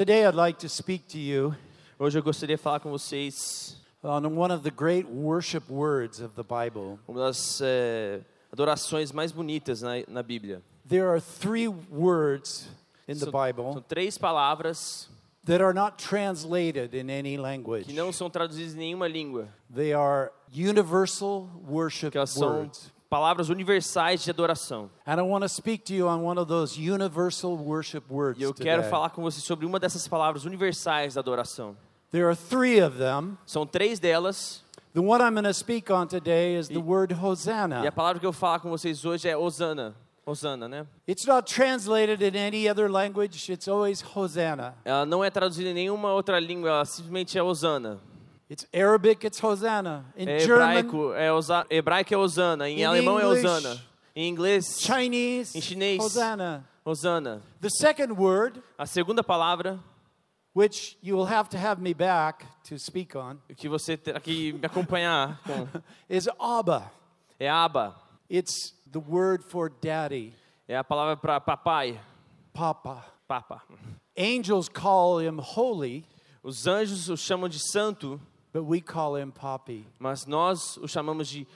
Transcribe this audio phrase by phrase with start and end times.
[0.00, 1.54] Today I'd like to speak to you
[1.98, 6.34] Hoje eu gostaria de falar com vocês on one of the great worship words of
[6.36, 6.98] the Bible.
[7.06, 10.62] uma das eh, adorações mais bonitas na, na Bíblia.
[10.88, 12.66] There are three words
[13.06, 15.10] in the São, Bible são três palavras
[15.44, 17.84] that are not translated in any language.
[17.84, 22.90] que não são traduzidas em nenhuma língua, They are universal worship que elas são words.
[23.10, 24.88] Palavras universais de adoração.
[25.04, 28.44] And I want to speak to you on one of those universal worship words E
[28.44, 28.90] eu quero today.
[28.90, 31.76] falar com você sobre uma dessas palavras universais da adoração.
[32.12, 33.36] There are three of them.
[33.44, 37.16] São três delas, The one I'm going to speak on today is the word e
[37.16, 37.92] a Hosanna.
[37.92, 39.94] palavra que eu vou falar com vocês hoje é Osana.
[40.26, 40.86] Osana, né?
[41.08, 44.74] It's not translated in any other language, it's always Hosanna.
[44.84, 47.98] Ela não é traduzida em nenhuma outra língua, ela simplesmente é Osana.
[48.50, 50.04] It's Arabic, it's Hosanna.
[50.16, 53.80] In É German, hebraico, é osa, hebraico é Osana, em In alemão é English, Osana,
[54.16, 56.00] em inglês Chinese, Em chinês.
[56.02, 56.68] Hosanna.
[56.84, 57.42] Osana.
[57.60, 59.78] The second word, A segunda palavra
[60.52, 64.52] which you will have to have me back to speak on, que você terá que
[64.54, 65.68] me acompanhar com
[66.10, 66.90] is Abba.
[67.38, 67.94] é Aba.
[68.28, 70.34] It's the word for daddy,
[70.66, 72.00] É a palavra para papai,
[72.52, 73.04] Papa.
[73.28, 73.62] papa.
[74.18, 76.04] Angels call him holy,
[76.42, 78.20] Os anjos o chamam de santo,
[78.52, 79.86] but we call him Papi.
[79.98, 81.46] mas nós o chamamos de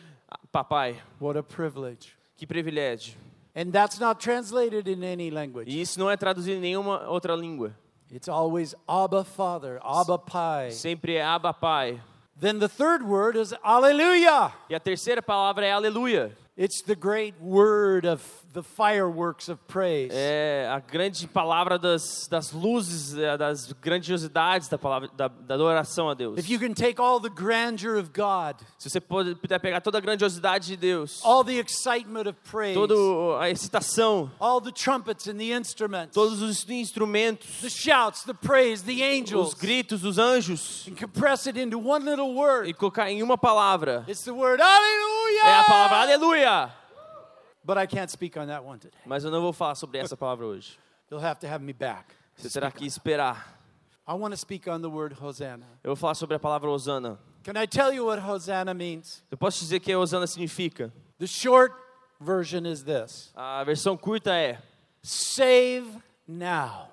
[0.52, 0.96] papai.
[1.20, 2.16] What a privilege.
[2.36, 3.16] Que privilégio.
[3.54, 5.70] And that's not translated in any language.
[5.70, 7.72] E isso não é traduzido em nenhuma outra língua.
[8.10, 10.70] It's always Abba Father, Abba Pai.
[10.72, 12.00] Sempre é Aba Pai.
[12.38, 14.52] Then the third word is Alleluia.
[14.68, 16.36] E a terceira palavra é aleluia.
[16.56, 18.22] It's the great word of
[18.54, 20.14] the fireworks of praise.
[20.14, 26.08] É a grande palavra das, das luzes, é, das grandiosidades da palavra da, da adoração
[26.08, 26.38] a Deus.
[26.38, 30.00] If you can take all the grandeur of God, Se você puder pegar toda a
[30.00, 32.94] grandiosidade de Deus, all the excitement of praise, toda
[33.40, 38.84] a excitação, all the trumpets and the instruments, todos os instrumentos, the shouts, the praise,
[38.84, 42.74] the os angels, gritos dos anjos, and compress it into one little e word.
[42.74, 44.04] colocar em uma palavra.
[44.08, 45.42] It's the word Alleluia.
[45.44, 46.83] É a palavra aleluia.
[47.64, 48.98] But I can't speak on that one today.
[49.06, 50.78] Mas eu não vou falar sobre essa palavra hoje.
[51.10, 52.14] You'll have to have me back.
[52.36, 53.58] Você terá que esperar.
[54.06, 55.66] I want to speak on the word Hosanna.
[55.82, 57.18] Eu vou falar sobre a palavra Osana.
[57.42, 59.22] Can I tell you what Hosanna means?
[59.30, 60.92] Eu posso dizer que Osana significa?
[61.18, 61.74] The short
[62.20, 64.60] version is this A versão curta é,
[65.02, 65.86] Save
[66.26, 66.88] now.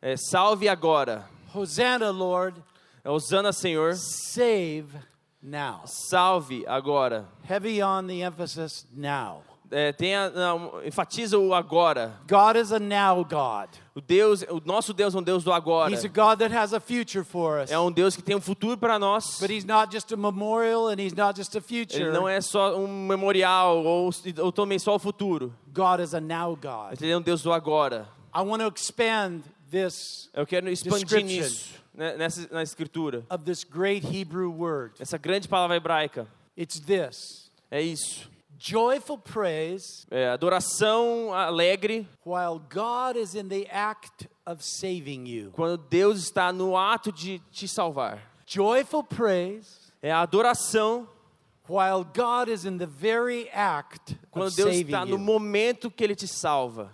[0.00, 1.28] é salve agora.
[1.54, 2.62] Hosanna, Lord,
[3.04, 4.96] É Osana, Senhor, save
[5.42, 5.82] now.
[5.86, 7.26] salve agora.
[7.48, 9.42] Heavy on the emphasis now.
[9.72, 12.12] É, tenha, não, enfatiza o agora.
[12.28, 13.70] God is a now God.
[13.94, 15.90] O Deus, o nosso Deus é um Deus do agora.
[15.90, 17.70] He's a God that has a future for us.
[17.70, 19.38] É um Deus que tem um futuro para nós.
[19.40, 22.10] But He's not just a memorial and He's not just a Ele future.
[22.12, 25.54] não é só um memorial ou, ou também só o futuro.
[25.72, 27.00] God is a now God.
[27.00, 28.06] Ele é um Deus do agora.
[28.34, 33.24] I want to expand this Eu quero expandir nisso, né, nessa na escritura.
[33.30, 34.94] of this great Hebrew word.
[35.00, 36.26] Essa grande palavra hebraica.
[36.56, 38.30] It's this É isso.
[38.62, 45.50] Joyful praise É adoração alegre while God is in the act of saving you.
[45.52, 48.18] quando Deus está no ato de te salvar.
[48.46, 51.08] Joyful praise É adoração
[51.68, 56.14] while God is in the very act quando of Deus está no momento que Ele
[56.14, 56.92] te salva.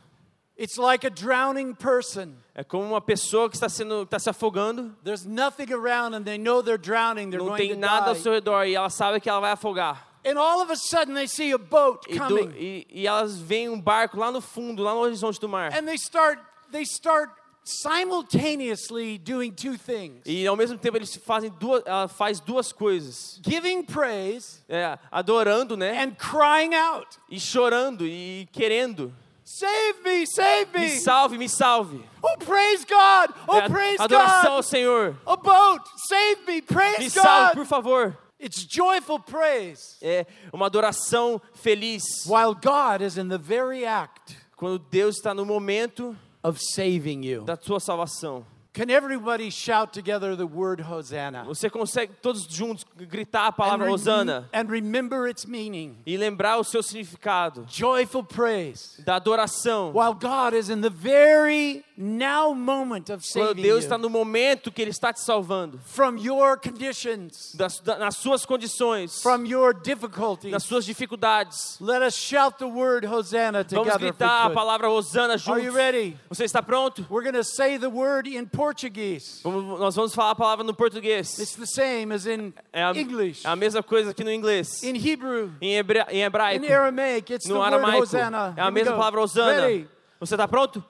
[0.60, 2.34] It's like a drowning person.
[2.54, 6.36] É como uma pessoa que está sendo está se afogando, There's nothing around and they
[6.36, 8.22] know they're drowning, they're não going tem to nada ao die.
[8.22, 10.07] seu redor e ela sabe que ela vai afogar.
[10.24, 13.68] And all of a sudden they see a boat E, do- e- e elas veem
[13.68, 15.72] um barco lá no fundo, lá no horizonte do mar.
[15.72, 16.38] and they start
[16.70, 17.30] they start
[17.64, 20.22] simultaneously doing two things.
[20.26, 25.76] E ao mesmo tempo eles fazem duas, ela faz duas coisas, Giving praise É, adorando,
[25.76, 26.02] né?
[26.02, 29.12] and crying out, E chorando e querendo.
[29.44, 32.04] "Save me, save Me me." salve, me salve.
[32.22, 33.34] Oh, praise God.
[33.46, 34.64] Oh, É, praise adoração ao God.
[34.64, 35.16] Senhor.
[35.26, 37.68] A boat, save me, Me praise salve, por God.
[37.68, 38.18] favor.
[38.40, 42.02] It's joyful praise É uma adoração feliz.
[42.26, 47.42] while God is in the very act Quando Deus está no momento of saving you.
[47.44, 48.44] da sua salvação.
[48.72, 51.42] Can everybody shout together the word Hosanna?
[51.44, 55.96] Você consegue todos juntos gritar a And, palavra Hosana and remember its meaning.
[56.06, 59.90] e lembrar o seu significado Joyful praise da adoração.
[59.92, 64.70] while God is in the very now moment of Quando saving Deus está no momento
[64.70, 65.80] que Ele está te salvando.
[65.84, 70.52] from your conditions, Das, da- nas suas condições, from your difficulties.
[70.52, 71.76] nas suas dificuldades.
[71.80, 73.94] Let us shout the word Hosanna Vamos together.
[74.06, 75.74] we gritar a palavra Hosana Are you juntos.
[75.74, 76.16] ready?
[76.30, 77.04] Você está pronto?
[77.10, 79.40] We're going to say the word in Portuguese.
[79.42, 81.38] Vamos- nós vamos falar a palavra no português.
[81.38, 83.44] It's the same as in É a, English.
[83.44, 84.82] é a mesma coisa que no inglês.
[84.84, 88.02] In Hebrew, Em, hebra, em in hebraico, Aramaic, it's the no word aramaico.
[88.04, 88.54] Hosanna.
[88.56, 89.62] É a mesma palavra Hosana.
[89.66, 89.88] Ready?
[90.20, 90.84] Você está pronto?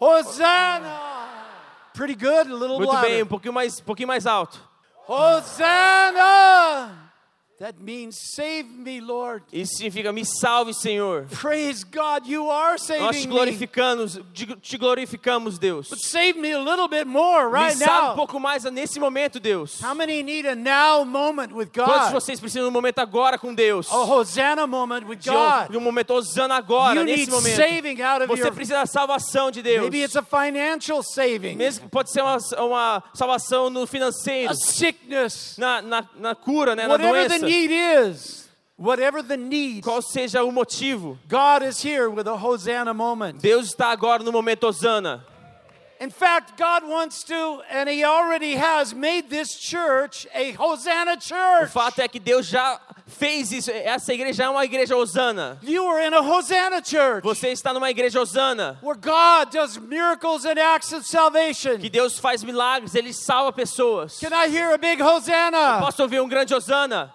[0.00, 0.98] Hosanna!
[1.92, 3.24] Pretty good, a little Muito bem, louder.
[3.24, 4.58] um pouquinho mais, um pouquinho mais alto.
[5.06, 7.09] Hosanna!
[7.60, 9.42] That means save me, Lord.
[9.52, 11.26] Isso significa me salve, Senhor.
[11.42, 13.26] Praise God, you are Nós te saving me.
[13.26, 14.18] glorificamos,
[14.62, 15.90] te glorificamos, Deus.
[15.90, 18.14] But save me a little bit more Me right salve um now.
[18.16, 19.78] pouco mais nesse momento, Deus.
[19.82, 22.12] How many need a now moment with Quantos de God?
[22.14, 23.92] vocês precisam de um momento agora com Deus?
[23.92, 25.70] A Hosanna moment with De um, God.
[25.70, 27.56] de um momento osando agora, You nesse need momento.
[27.56, 28.52] saving out of Você your.
[28.54, 29.82] precisa da salvação de Deus.
[29.82, 35.56] Maybe it's a financial saving, Mesmo pode ser uma, uma salvação no financeiro, a sickness,
[35.58, 37.49] na, na, na cura, né, na whatever the doença.
[37.50, 38.48] Need is.
[38.76, 43.42] Whatever the need, Qual seja o motivo, God is here with a Hosanna moment.
[43.42, 45.22] Deus está agora no momento osana.
[46.00, 51.20] In fact, God wants to, and He already has made this church a Hosanna O
[51.20, 51.70] church.
[51.70, 53.70] fato é que Deus já fez isso.
[53.70, 55.58] Essa igreja é uma igreja osana.
[55.60, 58.78] You are in a Hosanna church Você está numa igreja osana.
[58.80, 61.76] where God does miracles and acts of salvation.
[61.76, 64.18] Que Deus faz milagres, Ele salva pessoas.
[64.20, 65.80] Can I hear a big Hosanna?
[65.82, 67.12] Posso ouvir um grande osana?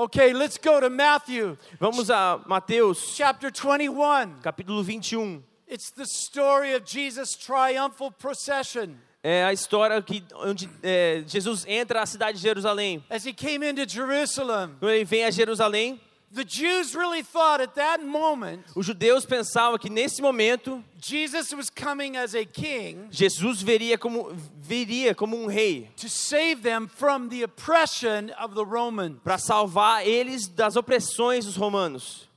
[0.00, 4.40] Okay, let's go to Matthew Vamos a Mateus, chapter 21.
[4.40, 5.44] capítulo 21.
[5.68, 8.96] It's the story of Jesus' triumphal procession.
[9.22, 13.04] É a história que, onde é, Jesus entra à cidade de Jerusalém.
[13.10, 16.00] As he came into Jerusalem, Quando ele vem a Jerusalém,
[16.32, 21.68] the Jews really thought at that moment os judeus pensavam que nesse momento Jesus was
[21.70, 24.32] coming as a king Jesus veria como
[24.62, 29.18] viria como um rei to save them from the oppression of the Romans.
[29.24, 32.28] para salvar eles das opressões dos romanos.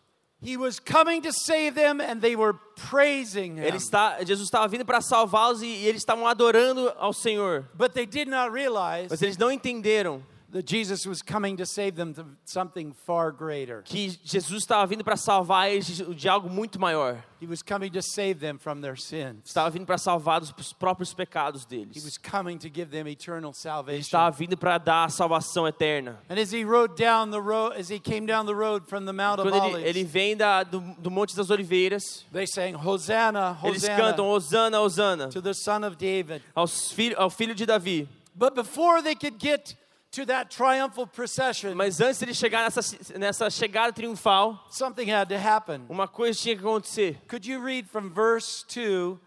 [0.45, 3.63] He was coming to save them and they were praising him.
[3.63, 7.63] Ele está, Jesus estava vindo para salvá-los e, e eles estavam adorando ao Senhor.
[7.73, 10.21] But they did not realize Mas eles não entenderam
[10.53, 13.81] that Jesus was coming to save them to something far greater.
[13.83, 17.23] que Jesus estava vindo para salvar eles de, algo muito maior.
[17.41, 19.41] He was coming to save them from their sins.
[19.45, 22.05] Estava vindo para salvar dos próprios pecados He deles.
[22.05, 24.00] was coming to give them eternal Ele salvation.
[24.00, 26.19] estava vindo para dar a salvação eterna.
[26.29, 29.11] And as he rode down the road, as he came down the road from the
[29.11, 32.75] Mount of Quando ele, Olives, ele vem da, do, do Monte das Oliveiras, they sang,
[32.75, 36.41] Hosanna, eles cantam Hosanna Hosana to the Son of David.
[36.55, 38.07] aos filho, ao filho de Davi.
[38.35, 39.75] But before they could get
[40.13, 45.27] to that triumphal procession, Mas antes de ele chegar nessa, nessa chegada triunfal, something had
[45.27, 45.86] to happen.
[45.89, 47.19] uma coisa tinha que acontecer.
[47.27, 49.18] Could you read from verse 2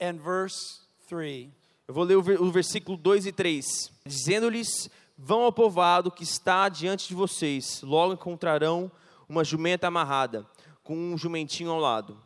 [0.00, 1.50] and verse 3?
[1.88, 3.66] Eu vou ler o, o versículo 2 e 3.
[4.06, 4.88] Dizendo-lhes:
[5.18, 8.90] Vão ao povoado que está diante de vocês, logo encontrarão
[9.28, 10.46] uma jumenta amarrada,
[10.84, 12.16] com um jumentinho ao lado.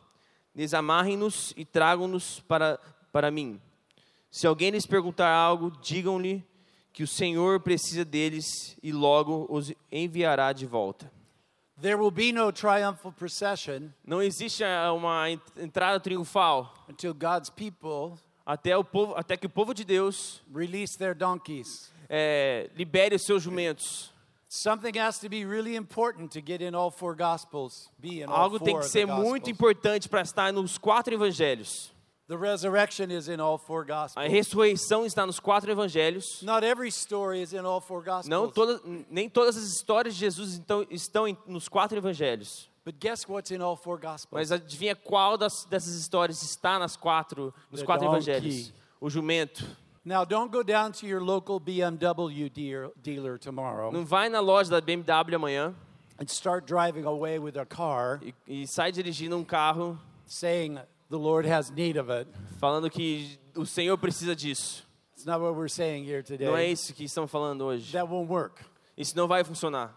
[0.53, 2.79] Desamarrem-nos e tragam-nos para,
[3.11, 3.59] para mim.
[4.29, 6.45] Se alguém lhes perguntar algo, digam-lhe
[6.95, 11.11] que o Senhor precisa deles e logo os enviará de volta.
[11.81, 17.49] There will be no triumphal procession Não existe ah, uma en- entrada triunfal until God's
[17.49, 21.91] people até, o povo, até que o povo de Deus release their donkeys.
[22.09, 24.13] eh, libere os seus jumentos.
[24.47, 27.91] Something has to be really important to get in all four gospels.
[27.99, 31.91] Be in all Algo tem que ser muito importante para estar nos quatro evangelhos.
[32.27, 34.27] The resurrection is in all four A gospels.
[34.31, 36.41] ressurreição está nos quatro evangelhos.
[36.41, 38.27] Not every story is in all four gospels.
[38.27, 38.81] Não todas,
[39.11, 42.67] nem todas as histórias de Jesus então, estão em- nos quatro evangelhos.
[42.83, 44.29] But guess what's in all four gospels?
[44.31, 48.29] Mas adivinha qual das, dessas histórias está nas quatro, nos The quatro donkey.
[48.31, 48.73] evangelhos?
[48.99, 49.63] O jumento.
[50.03, 52.49] Now, don't go down to your local BMW
[53.01, 55.75] dealer tomorrow Não vai na loja da BMW amanhã
[56.19, 61.17] and start driving away with a car e, e sai dirigindo um carro saying the
[61.17, 62.29] Lord has need of it.
[62.59, 64.83] falando que o Senhor precisa disso.
[65.15, 66.45] It's not what we're saying here today.
[66.47, 67.91] Não é isso que estão falando hoje.
[67.93, 68.63] That won't work.
[68.97, 69.95] Isso não vai funcionar.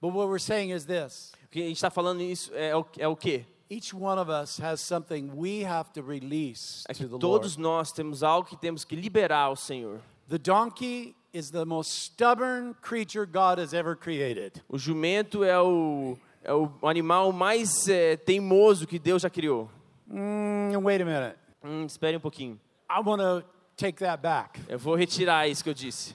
[0.00, 2.84] But what we're saying is this O que a gente está falando isso é o,
[2.98, 3.44] é o quê?
[3.70, 7.62] each one of us has something we have to release É to the todos Lord.
[7.62, 10.00] nós temos algo que temos que liberar ao Senhor.
[10.28, 14.62] The donkey is the most stubborn creature God has ever created.
[14.68, 19.70] O jumento é o, é o animal mais é, teimoso que Deus já criou.
[20.10, 21.36] Mm, wait a minute.
[21.64, 22.60] Hum, espere um pouquinho.
[22.90, 23.44] I want to
[23.76, 24.60] take that back.
[24.68, 26.14] Eu vou retirar isso que eu disse.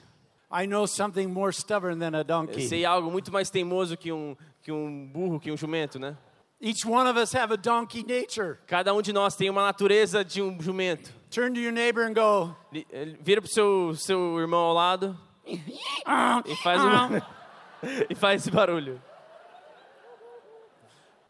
[0.50, 2.68] I know something more stubborn than a Eu donkey.
[2.68, 6.16] sei algo muito mais teimoso que um, que um burro, que um jumento, né?
[6.60, 8.58] Each one of us have a donkey nature.
[8.66, 11.10] Cada um de nós tem uma natureza de um jumento.
[11.30, 15.18] Turn to your neighbor and go, Li- eh, Vira pro seu, seu irmão ao lado
[15.46, 17.16] e faz, um,
[18.08, 19.02] e faz esse barulho.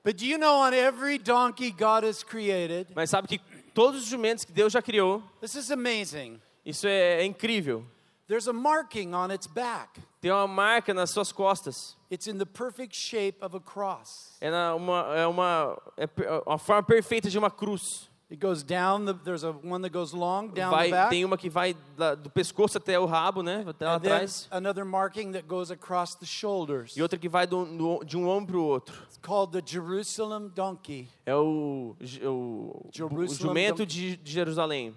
[0.05, 2.89] But do you know on every donkey God has created?
[2.95, 3.41] Mas sabe que
[3.73, 6.41] todos os jumentos que Deus já criou, This is amazing.
[6.65, 7.85] isso é, é incrível.
[8.27, 10.01] There's a marking on its back.
[10.21, 11.97] Tem uma marca nas suas costas.
[12.11, 14.37] It's in the perfect shape of a cross.
[14.41, 16.09] É, uma, é uma, é
[16.47, 18.09] uma forma perfeita de uma cruz.
[18.33, 19.05] It goes down.
[19.05, 21.11] The, there's a one that goes long down Vai, the back.
[21.11, 23.63] tem uma que vai da- do pescoço até o rabo, né?
[23.69, 24.49] Até lá atrás.
[24.51, 26.97] another marking that goes across the shoulders.
[26.97, 29.03] E outra que vai do- do- de um ombro para o outro.
[29.05, 31.09] It's called the Jerusalem donkey.
[31.27, 34.95] É o, o, o Jerusalem jumento de, de Jerusalém.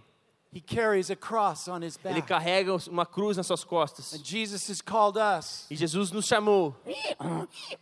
[0.53, 2.27] He carries a cross on his Ele back.
[2.29, 4.13] carrega uma cruz nas suas costas.
[4.13, 6.73] And Jesus has called us E Jesus nos chamou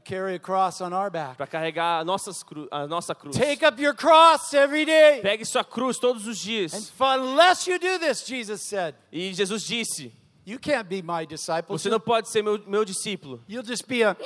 [0.00, 3.36] para carregar a, nossas cru, a nossa cruz.
[3.36, 5.20] Take up your cross every day.
[5.22, 6.92] Pegue sua cruz todos os And dias.
[7.00, 10.12] unless you do this, Jesus said, E Jesus disse:
[10.44, 11.76] you can't be my disciple.
[11.76, 13.42] Você não pode ser meu, meu discípulo.
[13.48, 14.16] You'll just be a.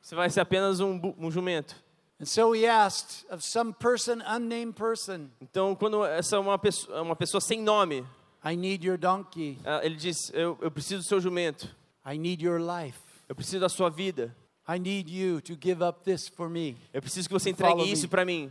[0.00, 1.74] Você vai ser apenas um, um jumento.
[2.20, 7.00] And so he asked of some person, unnamed person, Então, quando essa é uma pessoa,
[7.00, 8.04] uma pessoa sem nome,
[8.44, 9.58] I need your donkey.
[9.64, 11.68] ah, ele diz: eu, eu preciso do seu jumento.
[12.06, 12.98] I need your life.
[13.30, 14.36] Eu preciso da sua vida.
[14.68, 16.76] I need you to give up this for me.
[16.92, 18.50] Eu preciso que você entregue isso para mim.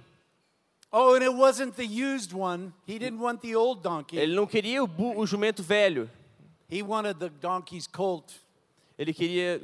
[0.89, 2.71] Oh, and it wasn't the used one.
[2.87, 4.17] He didn't want the old donkey.
[4.17, 6.09] Ele não queria o, o jumento velho.
[6.71, 8.31] He wanted the donkey's colt,
[8.97, 9.59] Ele queria,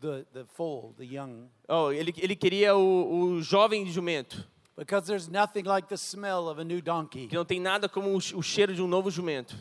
[0.00, 1.48] the, the foal, the young.
[1.68, 4.46] oh, ele, ele queria o, o jovem jumento.
[4.76, 8.10] Because there's nothing like the smell of a new donkey, Que não tem nada como
[8.10, 9.56] o o cheiro de um novo jumento.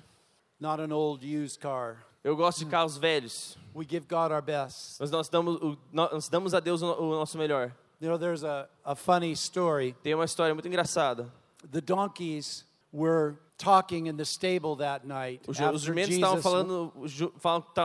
[0.60, 2.06] not an old used car.
[2.24, 3.58] Eu gosto de carros velhos.
[3.76, 4.98] We give God our best.
[5.00, 7.72] Mas nós damos, o- nós damos a Deus o, o nosso melhor.
[8.00, 9.94] You know, there's a, a funny story.
[10.04, 11.32] Tem uma história muito engraçada.
[11.72, 16.92] The donkeys were talking in the stable that night Os, jumentos estavam falando,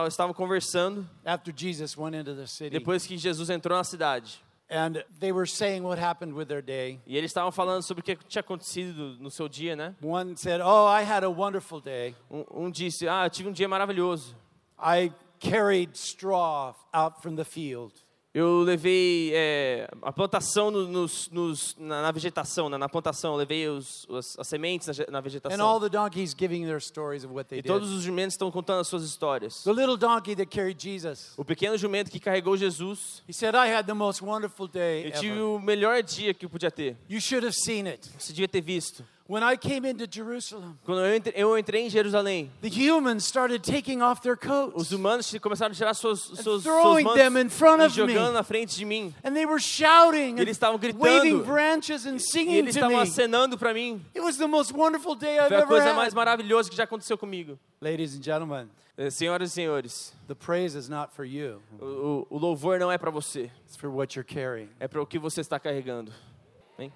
[0.07, 2.71] estavam conversando after Jesus went into the city.
[2.71, 4.43] depois que Jesus entrou na cidade.
[4.69, 6.99] And they were saying what happened with their day.
[7.07, 9.95] E eles estavam falando sobre o que tinha acontecido no seu dia, né?
[10.01, 12.15] One said, Oh, I had a wonderful day.
[12.29, 14.35] Um, um disse: Ah, eu tive um dia maravilhoso.
[14.77, 17.93] I carried straw out from the field.
[18.39, 22.77] Eu levei é, a plantação no- nos, nos- na, na vegetação, né?
[22.77, 23.31] na plantação.
[23.33, 25.79] Eu levei os, os- as sementes na, na And all vegetação.
[25.79, 27.67] the donkeys giving their stories of what they E did.
[27.71, 29.63] todos os jumentos estão contando as suas histórias.
[29.63, 31.33] The little donkey that carried Jesus.
[31.35, 35.11] O pequeno jumento que carregou Jesus, He said, I had the most wonderful day eu
[35.13, 35.41] tive ever.
[35.43, 36.95] o melhor dia que eu podia ter.
[37.09, 38.07] You should have seen it.
[38.19, 39.03] Você devia ter visto.
[39.29, 43.59] When I came into Jerusalem, Quando eu entrei, eu entrei em Jerusalém, the humans started
[43.61, 44.73] taking off their coats.
[44.75, 48.13] os humanos começaram a tirar suas, suas, seus throwing them in front e of me.
[48.13, 49.13] jogando na frente de mim.
[49.25, 51.03] And they were shouting Eles estavam and gritando.
[51.03, 54.01] waving branches and E singing eles to estavam acenando para mim.
[54.15, 55.95] It was the most wonderful day I've Foi a ever coisa had.
[55.97, 57.59] mais maravilhosa que já aconteceu comigo.
[57.81, 61.61] Ladies and gentlemen, Eh, Senhoras e senhores, the praise is not for you.
[61.79, 64.69] o, o- o louvor não é para você, It's for what you're carrying.
[64.79, 66.11] é para o que você está carregando.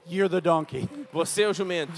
[0.07, 0.87] You're the donkey.
[1.11, 1.91] Você é o jumento.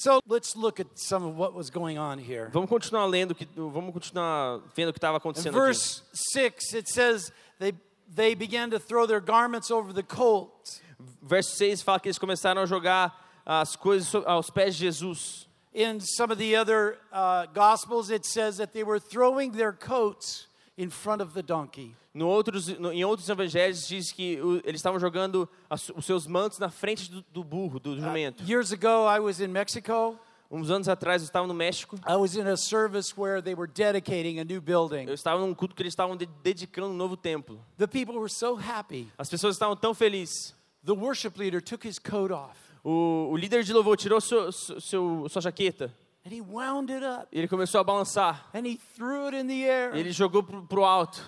[0.00, 2.48] So let's look at some of what was going on here.
[2.54, 5.60] Vamos continuar lendo, que, vamos continuar vendo o que estava In acontecendo aqui.
[5.60, 7.74] verse 6, it says they,
[8.08, 10.80] they began to throw their garments over the colt.
[11.22, 13.12] Verso 6 fala que eles começaram a jogar
[13.44, 15.46] as coisas aos pés de Jesus.
[15.74, 20.46] In some of the other uh, Gospels, it says that they were throwing their coats
[20.80, 21.94] in front of the donkey.
[22.14, 26.26] No outros, no- em outros evangelhos diz que o- eles estavam jogando as- os seus
[26.26, 28.42] mantos na frente do, do burro, do jumento.
[28.44, 30.18] Years ago, I was in Mexico.
[30.50, 31.96] Uns anos atrás eu estava no México.
[32.08, 35.06] I was in a service where they were dedicating a new building.
[35.06, 37.64] Eu estava num culto que eles estavam de- dedicando um novo templo.
[37.78, 39.06] The people were so happy.
[39.16, 40.52] As pessoas estavam tão felizes.
[40.84, 45.28] The worship leader took his coat off O, o líder de louvor tirou seu- seu-
[45.28, 48.48] sua jaqueta and he wound it up e ele começou a balançar.
[48.54, 49.94] and he threw it in the air.
[49.94, 51.22] Ele jogou pro, pro alto.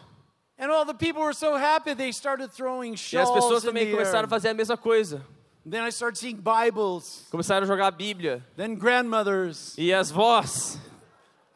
[0.58, 4.26] And all the people were so happy they started throwing E as pessoas também começaram
[4.26, 5.24] a fazer a mesma coisa.
[5.64, 8.44] Then I started seeing Bibles, Começaram a jogar a Bíblia.
[8.56, 9.76] then grandmothers.
[9.78, 10.78] E as vós.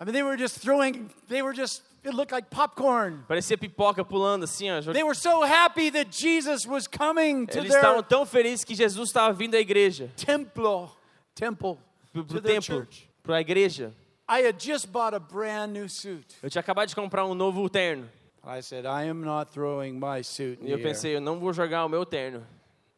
[0.01, 3.25] I mean, they were just throwing, they were just, it looked like popcorn.
[3.29, 4.93] Parecia pipoca pulando assim, ó.
[4.93, 8.75] They were so happy that Jesus was coming to Eles estavam their tão felizes que
[8.75, 10.11] Jesus estava vindo à igreja.
[10.17, 10.91] templo,
[11.35, 11.79] temple,
[12.13, 12.85] to their templo.
[12.85, 13.06] church.
[13.27, 13.93] Pra igreja.
[14.29, 16.37] I had just bought a brand new suit.
[16.43, 18.09] Eu tinha acabado de comprar um novo terno.
[18.45, 21.53] I said, I am not throwing my suit in E eu pensei, eu não vou
[21.53, 22.45] jogar o meu terno.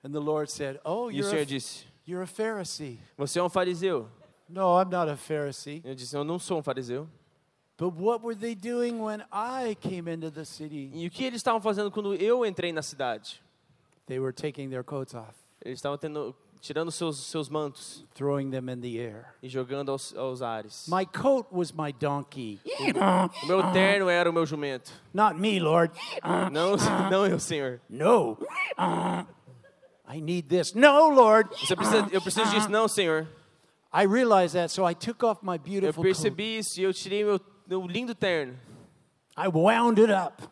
[0.04, 2.98] And the Lord said, Oh, E o Senhor disse, you're a Pharisee.
[3.16, 4.08] você é um fariseu.
[4.48, 5.80] No, I'm not a Pharisee.
[5.84, 7.08] Eu disse, eu não sou um fariseu.
[7.78, 10.90] But what were they doing when I came into the city?
[10.94, 13.40] E o que eles estavam fazendo quando eu entrei na cidade?
[14.06, 18.68] They were taking their coats off, Eles estavam tendo, tirando seus, seus mantos throwing them
[18.70, 19.34] in the air.
[19.42, 20.86] e jogando aos, aos ares.
[20.88, 22.60] My coat was my donkey.
[23.42, 24.90] O meu terno era o meu jumento.
[25.14, 25.92] Not me, Lord.
[26.52, 26.76] Não,
[27.10, 27.80] não eu, Senhor.
[27.88, 28.36] No.
[30.06, 30.72] I need this.
[30.74, 31.50] No, Lord.
[31.58, 33.26] Você precisa, eu preciso disso, não, Senhor.
[33.92, 36.14] I realized that, so I took off my Eu beautiful coat.
[36.14, 38.54] percebi isso e eu tirei meu, meu lindo terno.
[39.36, 40.42] I wound it up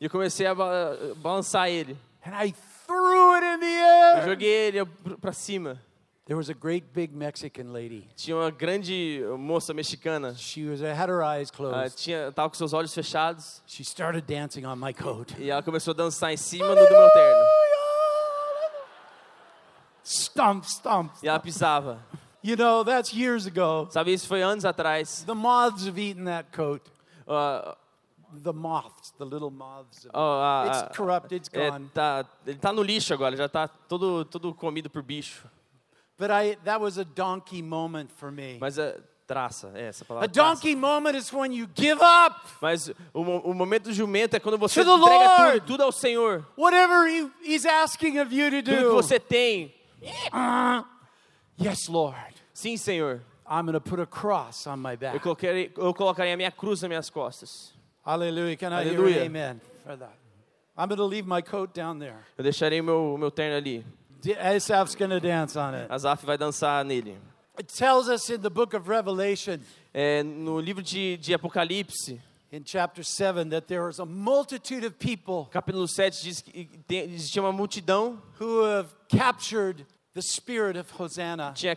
[0.00, 1.96] E eu comecei a ba- balançar ele.
[2.24, 2.52] and I
[2.88, 4.24] threw it in the Eu air.
[4.24, 4.84] joguei ele
[5.20, 5.80] para cima.
[6.26, 8.06] There was a great big Mexican lady.
[8.14, 10.34] Tinha uma grande moça mexicana.
[10.34, 11.96] She was had her eyes Ela closed.
[11.96, 13.62] tinha, tava com seus olhos fechados.
[13.66, 15.34] She started dancing on my coat.
[15.38, 17.44] E ela começou a dançar em cima do, do meu terno.
[20.04, 21.12] Stomp, stomp.
[21.22, 21.98] E ela pisava.
[22.42, 23.88] You know, that's years ago.
[23.90, 25.22] Sabe, isso foi anos atrás.
[25.24, 26.82] The moths have eaten that coat.
[27.26, 27.76] Ah,
[28.42, 30.06] The moths, the little moths.
[30.12, 31.88] ó, a- It's a- corrupt, it's é, gone.
[31.94, 35.46] tá, ele tá no lixo agora, já tá todo, todo comido por bicho.
[36.18, 38.58] But I that was a donkey moment for me.
[38.60, 40.28] Mas é traça, é essa A palavra.
[40.28, 40.54] traça.
[40.54, 44.58] donkey moment is when you give up Mas o, o momento do jumento é quando
[44.58, 46.44] você entrega tudo, tudo ao Senhor.
[46.56, 48.92] whatever he, he's asking of you to Tudo que do.
[48.94, 49.74] você tem.
[51.60, 52.34] Yes, Lord.
[52.52, 53.22] Sim, Senhor.
[53.50, 55.20] I'm going to put a cross on my Eu back.
[55.20, 57.72] colocarei, eu colocarei a minha cruz nas minhas costas.
[58.08, 58.56] Hallelujah.
[58.56, 59.20] Can I hear Hallelujah.
[59.20, 60.14] an amen for that?
[60.78, 62.16] I'm going to leave my coat down there.
[62.38, 63.84] Eu deixarei meu, meu terno ali.
[64.40, 65.90] Asap's going to dance on it.
[65.90, 67.18] Asaf vai dançar nele.
[67.58, 69.58] It tells us in the book of Revelation,
[69.92, 72.18] É, no livro de, de Apocalipse,
[72.50, 77.00] in chapter 7, that there is a multitude of people capítulo 7, diz que tem,
[77.12, 79.84] existia uma multidão who have captured
[80.18, 81.52] the spirit of Hosanna.
[81.54, 81.76] tinha,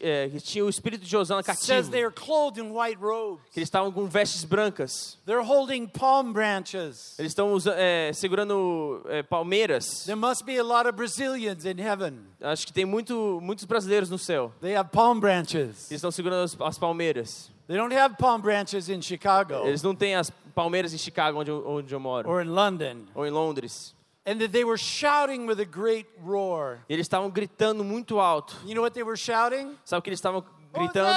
[0.00, 1.90] é, tinha o espírito de Osana It says cativo.
[1.90, 3.44] they are clothed in white robes.
[3.52, 5.18] Que eles estavam com vestes brancas.
[5.26, 7.18] They're holding palm branches.
[7.18, 10.04] Eles estão é, segurando é, palmeiras.
[10.06, 12.20] There must be a lot of Brazilians in heaven.
[12.40, 14.52] Acho que tem muito, muitos brasileiros no céu.
[14.62, 15.90] They have palm branches.
[15.90, 17.50] Eles estão segurando as, as palmeiras.
[17.66, 21.50] They don't have palm branches in Chicago Eles não têm as palmeiras em Chicago, onde
[21.50, 22.26] eu, onde eu moro.
[22.26, 23.04] or in London.
[23.14, 23.94] Ou em Londres.
[24.28, 26.80] And that they were shouting with a great roar.
[26.86, 28.54] Eles estavam gritando muito alto.
[28.66, 29.74] You know what they were shouting?
[29.86, 31.08] Sabe o que eles estavam gritando?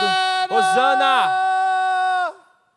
[0.50, 1.28] Hosanna!
[1.28, 2.36] Hosana!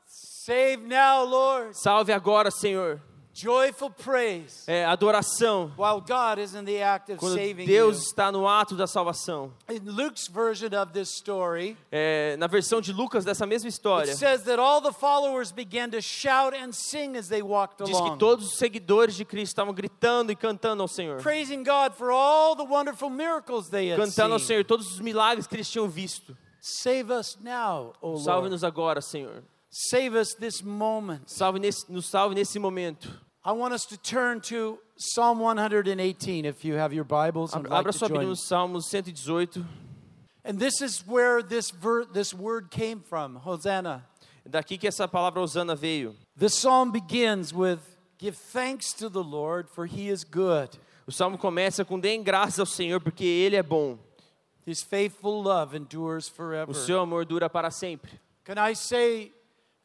[0.09, 1.76] Save now, Lord.
[1.76, 3.00] Salve agora, Senhor.
[3.35, 4.62] Joyful praise.
[4.69, 5.73] É, adoração.
[5.76, 8.03] While God is in the act of Quando saving Deus you.
[8.05, 9.53] está no ato da salvação.
[9.69, 14.16] In Luke's version of this story, É, na versão de Lucas dessa mesma história, it
[14.18, 18.01] says that all the followers began to shout and sing as they walked diz que
[18.07, 18.18] along.
[18.18, 21.20] todos os seguidores de Cristo estavam gritando e cantando ao Senhor.
[21.20, 24.47] praising God for all the wonderful miracles they had Cantando ao seen.
[24.47, 26.37] Senhor todos os milagres que eles tinham visto.
[26.61, 28.23] Save us now, O Lord.
[28.25, 29.42] Salve-nos agora, Senhor.
[29.68, 31.23] Save us this moment.
[31.27, 33.24] Salve nesse, nos salve nesse momento.
[33.46, 37.70] I want us to turn to Psalm 118 if you have your Bibles and Abra,
[37.70, 39.66] like abra sua Bíblia no Salmos 118.
[40.46, 44.07] And this is where this ver- this word came from, Hosanna.
[44.48, 46.14] Daqui que essa palavra Osana veio.
[46.37, 47.80] The psalm begins with
[48.18, 50.70] Give thanks to the Lord for he is good.
[51.07, 53.98] O salmo começa com Deem graças ao Senhor porque Ele é bom.
[54.66, 56.70] His faithful love endures forever.
[56.70, 58.11] O seu amor dura para sempre.
[58.44, 59.33] Can I say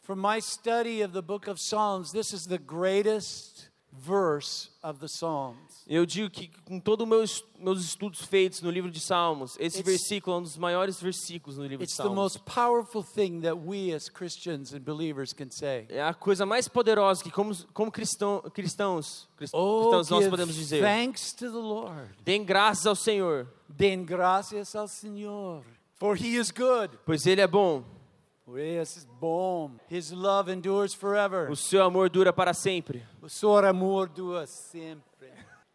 [0.10, 5.08] from my study of the book of Psalms this is the greatest verse of the
[5.08, 5.84] Psalms.
[5.88, 9.86] Eu digo que com todos meus meus estudos feitos no livro de Salmos, esse It's-
[9.86, 12.16] versículo é um dos maiores versículos no livro de It's the Salmos.
[12.16, 15.86] most powerful thing that we as Christians and believers can say.
[15.90, 20.56] É a coisa mais poderosa que como como cristão, cristãos, crist- Oh, cristãos nós podemos
[20.56, 20.82] dizer.
[20.82, 22.10] thanks to the Lord.
[22.24, 25.64] Deem graças ao Senhor, Den gracias al Señor.
[26.00, 26.98] For he is good.
[27.06, 27.84] pois Ele é bom.
[31.50, 33.06] O seu amor dura para sempre.
[33.22, 35.30] O seu amor dura sempre.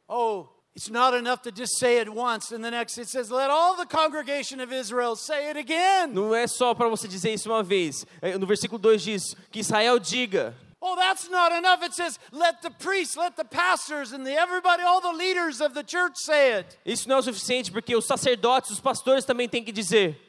[0.08, 3.48] Oh, it's not enough to just say it once and the next it says, let
[3.48, 6.12] all the congregation of Israel say it again.
[6.12, 8.04] Não é só para você dizer isso uma vez.
[8.20, 10.54] É, No versículo 2 diz que Israel diga.
[10.87, 11.82] Oh, that's not enough.
[11.82, 15.72] It says, let the priests, let the pastors, and the everybody, all the leaders of
[15.72, 16.76] the church say it.
[16.84, 20.20] Isso não é o suficiente porque os sacerdotes, os pastores também têm que dizer.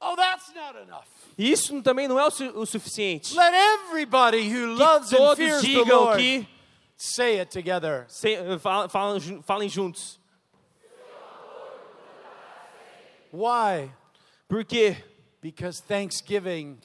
[0.00, 1.06] Oh, that's not enough.
[1.36, 3.34] Isso também não é o, su o suficiente.
[3.34, 6.46] Let everybody who Que loves and fears the Lord que
[6.96, 8.06] say it together.
[8.60, 10.18] fala- falam jun- falem juntos.
[13.32, 13.90] Why?
[14.48, 14.96] Por quê?
[15.42, 16.78] Because thanksgiving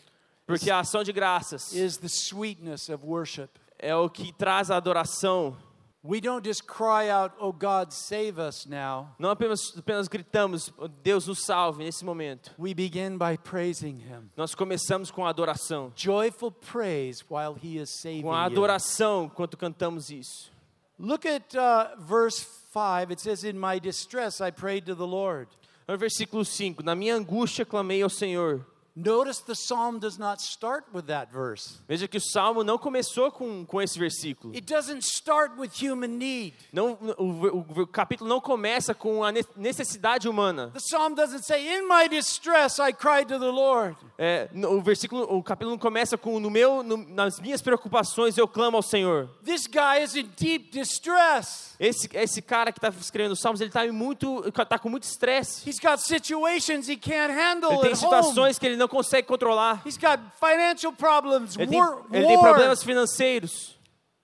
[0.46, 3.50] Porque a ação de graças is the sweetness of worship.
[3.80, 5.56] é o que traz a adoração.
[6.04, 9.16] We don't just cry out, Oh God, save us now.
[9.18, 12.52] Não apenas, apenas gritamos, "Oh, Deus nos salve nesse momento.
[12.60, 14.30] We begin by praising Him.
[14.36, 15.94] Nós começamos com a adoração.
[15.96, 20.52] Joyful praise while He is saving Com a adoração enquanto cantamos isso.
[21.00, 23.12] Look at uh, verse 5.
[23.12, 25.48] It says, In my distress I prayed to the Lord.
[25.88, 28.66] No versículo 5: Na minha angústia clamei ao Senhor.
[28.96, 31.80] Notice the psalm does not start with that verse.
[31.88, 34.54] Veja que o salmo não começou com, com esse versículo.
[34.54, 36.54] It doesn't start with human need.
[36.72, 40.70] Não, o, o- o capítulo não começa com a ne- necessidade humana.
[40.74, 43.98] The psalm doesn't say, In my distress I cried to the Lord.
[44.16, 48.48] É, o versículo, o capítulo não começa com no meu, no- nas minhas preocupações eu
[48.48, 49.28] clamo ao Senhor.
[49.44, 51.74] This guy is in deep distress.
[51.80, 55.68] Esse, esse cara que está escrevendo os salmos, ele está muito, tá com muito estresse.
[55.68, 58.24] He's got situations he can't handle Ele tem at home.
[58.24, 59.82] situações que ele não consegue controlar.
[59.86, 63.78] He's got financial problems, Ele tem, war, ele tem problemas financeiros.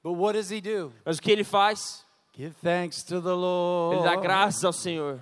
[0.04, 0.94] But what does he do?
[1.06, 2.06] Mas o que ele faz?
[2.36, 3.98] Give thanks to the Lord.
[3.98, 5.20] Ele dá graças ao Senhor.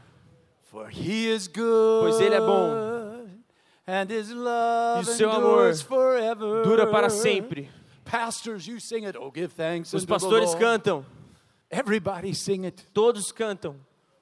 [0.70, 2.02] For he is good.
[2.02, 2.98] Pois ele é bom.
[3.88, 6.64] And his love E o seu amor forever.
[6.64, 7.72] Dura para sempre.
[8.04, 9.18] Pastors, you sing it.
[9.18, 11.06] Oh, give thanks Os pastores cantam.
[11.72, 12.86] Everybody sing it.
[12.94, 13.76] Todos cantam.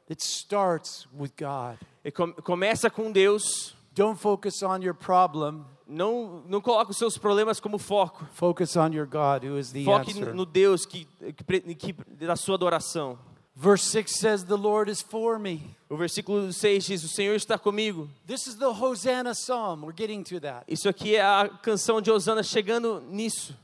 [0.09, 1.77] It starts with God.
[2.13, 3.75] Com- começa com Deus.
[3.95, 5.65] Don't focus on your problem.
[5.87, 8.25] Não, não coloque os seus problemas como foco.
[8.33, 10.33] Focus on your God who is the Foque answer.
[10.33, 13.17] no Deus que, que, que da sua adoração.
[13.55, 15.63] Verse 6 says, The Lord is for me.
[15.89, 18.09] O versículo 6 diz: O Senhor está comigo.
[18.27, 19.83] This is the Hosanna psalm.
[19.83, 20.65] We're getting to that.
[20.67, 23.55] Isso aqui é a canção de Osana chegando nisso.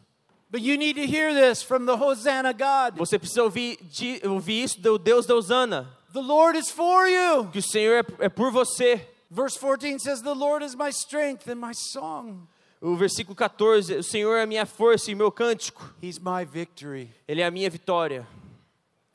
[0.49, 2.97] But you need to hear this from the Hosanna God.
[2.97, 5.89] Você precisa ouvir, de, ouvir isso do Deus da Osana.
[6.13, 7.49] The Lord is for you.
[7.51, 9.10] Que o Senhor é, é por você.
[9.31, 12.47] Verse 14 says, The Lord is my strength and my song.
[12.81, 15.93] O versículo 14: O Senhor é a minha força e meu cântico.
[16.01, 17.09] He's my victory.
[17.27, 18.27] Ele é a minha vitória.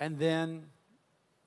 [0.01, 0.63] And then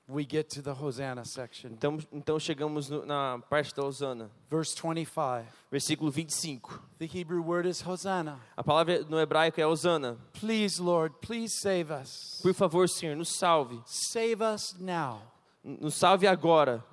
[0.08, 1.70] we get to the Hosanna section.
[1.72, 4.30] Então, então chegamos no- na parte da Osana.
[4.50, 5.46] Verse 25.
[5.70, 6.80] Versículo 25.
[6.98, 8.38] The Hebrew word is Hosanna.
[8.56, 10.18] A palavra no hebraico é Osana.
[10.34, 12.38] Please, Lord, please save us.
[12.42, 13.80] Por favor, Senhor, nos salve.
[13.86, 15.22] Save us now.
[15.64, 16.84] Nos salve agora.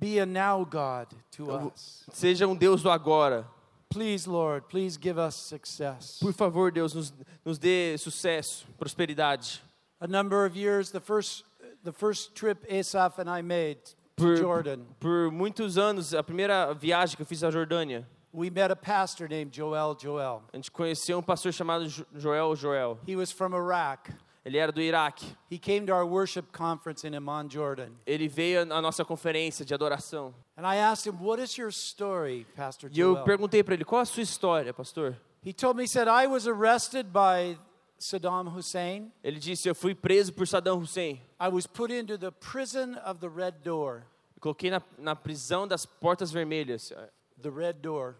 [0.00, 2.04] Be a now God to us.
[2.12, 3.44] Seja um Deus do agora.
[3.90, 6.18] Please, Lord, please give us success.
[6.20, 7.12] Por favor, Deus, nos,
[7.44, 9.60] nos dê sucesso, prosperidade.
[10.00, 11.44] A number of years, the first,
[11.84, 16.72] the first trip Asaph and I made to Por, Jordan, por muitos anos, a primeira
[16.72, 20.42] viagem que eu fiz à Jordânia, we met a pastor named Joel Joel.
[20.52, 22.98] a gente conheceu um pastor chamado Jo- Joel Joel.
[23.06, 24.10] He was from Iraq.
[24.50, 25.24] Ele era do Iraque.
[25.48, 27.92] He came to our worship conference in Amman, Jordan.
[28.04, 30.34] Ele veio à nossa conferência de adoração.
[30.56, 34.02] And I asked him, What is your story, Pastor E eu perguntei para ele, qual
[34.02, 35.16] a sua história, pastor?
[35.44, 37.56] He told me, he said, I was arrested by
[37.96, 39.12] Saddam Hussein.
[39.22, 41.20] Ele disse, eu fui preso por Saddam Hussein.
[41.38, 44.02] I was put into the prison of the Red Door.
[44.34, 46.92] Eu coloquei na, na prisão das portas vermelhas.
[47.40, 48.16] The Red Door,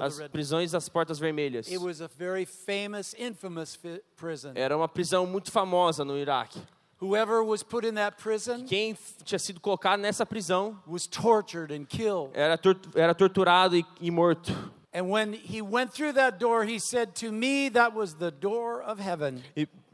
[0.00, 1.66] As prisões das portas vermelhas.
[1.68, 4.52] It was a very famous, infamous fi- prison.
[4.54, 6.60] Era uma prisão muito famosa no Iraque.
[7.02, 11.86] Whoever was put in that prison Quem tinha sido colocado nessa prisão was tortured and
[11.86, 12.30] killed.
[12.34, 14.52] era, tor- era torturado e, morto.
[14.92, 18.82] And when he went through that door, he said to me, That was the door
[18.82, 19.42] of heaven.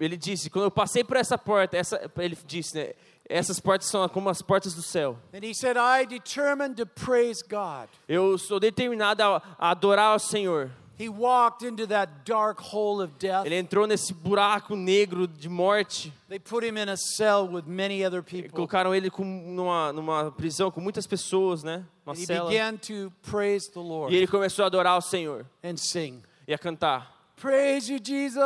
[0.00, 2.94] Ele disse, quando eu passei por essa porta, essa, ele disse, né,
[3.28, 5.18] essas portas são como as portas do céu.
[5.34, 7.88] And he said, I determined to praise God.
[8.08, 10.70] Eu sou determinado a, a adorar ao Senhor.
[10.98, 13.44] He walked into that dark hole of death.
[13.44, 16.10] Ele entrou nesse buraco negro de morte.
[16.26, 18.50] They put him in a cell with many other E people.
[18.50, 21.84] Colocaram ele com, numa, numa prisão com muitas pessoas, né?
[22.06, 22.48] Uma And he cela.
[22.48, 26.22] began to praise the Lord E ele começou a adorar ao Senhor and sing.
[26.48, 27.14] e a cantar.
[27.38, 28.38] Praise you, Jesus.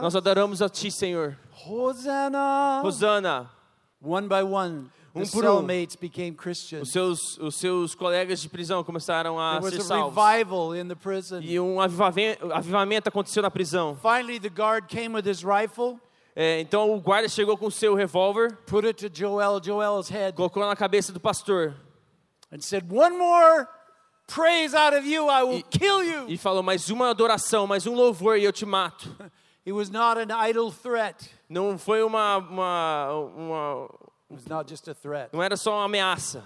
[0.00, 1.36] Nós adoramos a Ti, Senhor.
[1.66, 2.80] Hosanna.
[2.82, 3.50] Rosana,
[4.02, 5.58] One by one, the Um por um.
[5.60, 6.82] cellmates became Christians.
[6.88, 10.24] os seus, os seus colegas de prisão começaram a There was ser a salvos.
[10.24, 11.40] revival in the prison.
[11.40, 13.96] E um avivamento, aconteceu na prisão.
[13.96, 15.98] Finally, the guard came with his rifle,
[16.34, 20.66] É, então o guarda chegou com seu revólver, put it to Joel Joel's head, colocou
[20.66, 21.74] na cabeça do pastor
[22.50, 23.68] and said, One more
[24.26, 26.24] praise out of you, I will E- kill you.
[26.28, 29.14] e falou: mais uma adoração, mais um louvor e eu te mato.
[29.64, 31.30] It was not an idle threat.
[31.52, 33.84] Não foi uma, uma, uma
[34.30, 35.30] It was not just a threat.
[35.32, 36.42] não era só uma ameaça.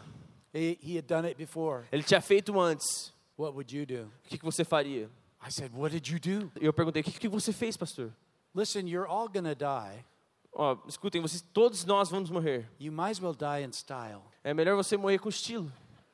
[0.53, 1.85] He, he had done it before.
[1.93, 3.13] Ele tinha feito antes.
[3.39, 4.07] What would you do?
[4.25, 5.09] O que, que você faria?
[5.41, 6.51] I said, What did you do?
[6.61, 8.13] Eu perguntei: o que, que você fez, pastor?
[8.55, 10.05] Listen, you're all to die.
[10.53, 12.67] Ó, escutem, vocês, todos nós vamos morrer.
[12.81, 14.23] You might as well die in style.
[14.43, 15.71] É melhor você morrer com estilo,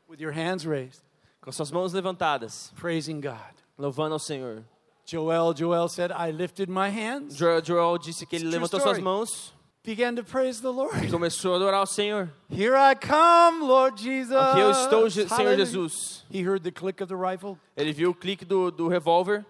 [0.09, 1.00] With your hands raised,
[1.40, 3.55] com suas mãos levantadas, praising God.
[3.78, 4.64] louvando ao Senhor.
[5.12, 8.98] Joel, Joel said, I lifted my hands, Joel, Joel disse que ele It's levantou suas
[8.98, 9.53] mãos
[9.85, 11.11] began to praise the e Lord.
[11.11, 12.31] começou a adorar ao Senhor.
[12.48, 14.37] Here I come, Lord Jesus.
[14.37, 15.57] Aqui eu estou, Je- Senhor.
[15.57, 16.25] Jesus.
[16.31, 17.59] He heard the click of the rifle.
[17.77, 19.44] Ele viu o clique do, do revólver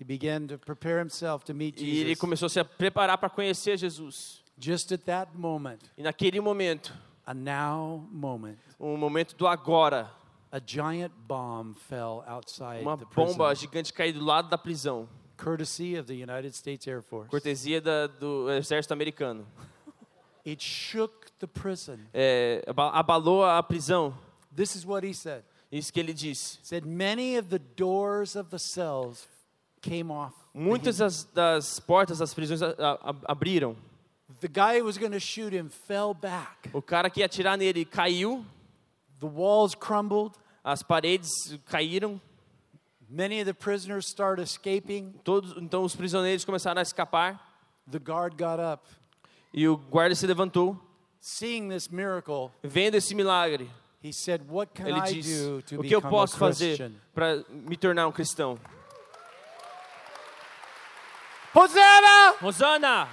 [0.00, 2.18] He began to prepare himself to meet e ele Jesus.
[2.20, 4.42] começou a se preparar para conhecer Jesus.
[4.58, 6.92] Just at that moment, E naquele momento,
[7.24, 10.10] a now moment, um momento do agora,
[10.50, 15.08] a giant bomb fell outside uma the prison, bomba gigante caiu do lado da prisão,
[15.36, 17.28] courtesy of the United States Air Force.
[17.30, 19.46] cortesia da, do exército americano.
[20.46, 21.98] It shook the prison.
[22.14, 24.14] É, aba- abalou a prisão.
[24.54, 25.44] This is what he said.
[25.70, 26.58] Isso que ele disse.
[26.62, 29.28] Said many of the doors of the cells
[29.82, 30.34] came off.
[30.54, 33.76] Muitas das, das portas das prisões a- a- abriram.
[34.40, 36.70] The guy who was going to shoot him fell back.
[36.72, 38.44] O cara que ia atirar nele caiu,
[39.20, 40.36] The walls crumbled.
[40.64, 41.28] as paredes
[41.66, 42.20] caíram.
[43.08, 45.14] Many of the prisoners started escaping.
[45.24, 47.40] Todos, então os prisioneiros começaram a escapar
[47.90, 48.86] The guard got up.
[49.52, 50.78] e o guarda se levantou,
[51.20, 53.68] Seeing this miracle, vendo esse milagre.
[54.02, 56.36] he said, What can Ele I disse: do to O que eu become a posso
[56.36, 57.00] fazer Christian?
[57.14, 58.58] para me tornar um cristão?
[61.54, 62.34] Hosanna!
[62.40, 63.08] Rosana!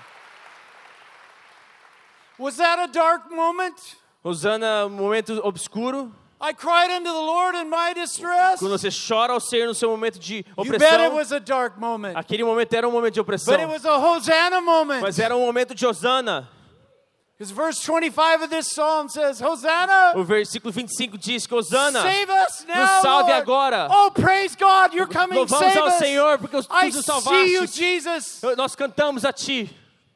[2.37, 3.95] Was that a dark moment?
[4.25, 6.11] Rosana, um momento obscuro.
[6.41, 8.59] I cried unto the Lord in my distress.
[8.59, 11.13] Quando você chora ao ser no seu momento de opressão.
[11.13, 12.15] was a dark moment.
[12.17, 13.53] Aquele momento era um momento de opressão.
[13.53, 15.01] But it was a Hosanna moment.
[15.01, 16.49] Mas era um momento de Osana.
[17.38, 20.13] Because verse 25 of this psalm says, Hosanna!
[20.15, 23.41] O versículo 25 diz que Osana, Save us now, salve Lord.
[23.43, 23.88] agora.
[23.91, 25.93] Oh, praise God, you're coming, louvamos save ao us.
[25.95, 27.77] Senhor porque I tu nos see you, salvaste.
[27.77, 28.41] Jesus.
[28.57, 29.69] Nós cantamos a Ti.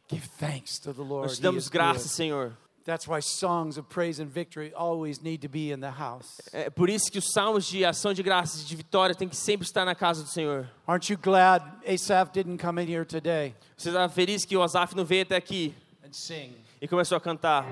[0.08, 1.28] Give thanks to the Lord.
[1.28, 2.10] Nós te damos graças.
[2.12, 2.54] Senhor.
[2.90, 6.42] That's why songs of praise and victory always need to be in the house.
[6.52, 9.36] É por isso que os salmos de ação de graças e de vitória tem que
[9.36, 10.68] sempre estar na casa do Senhor.
[10.88, 14.96] Aren't you glad Asaph didn't come in here today Você está feliz que o Asaf
[14.96, 15.72] não veio até aqui
[16.04, 16.56] and sing?
[16.82, 17.64] e começou a cantar?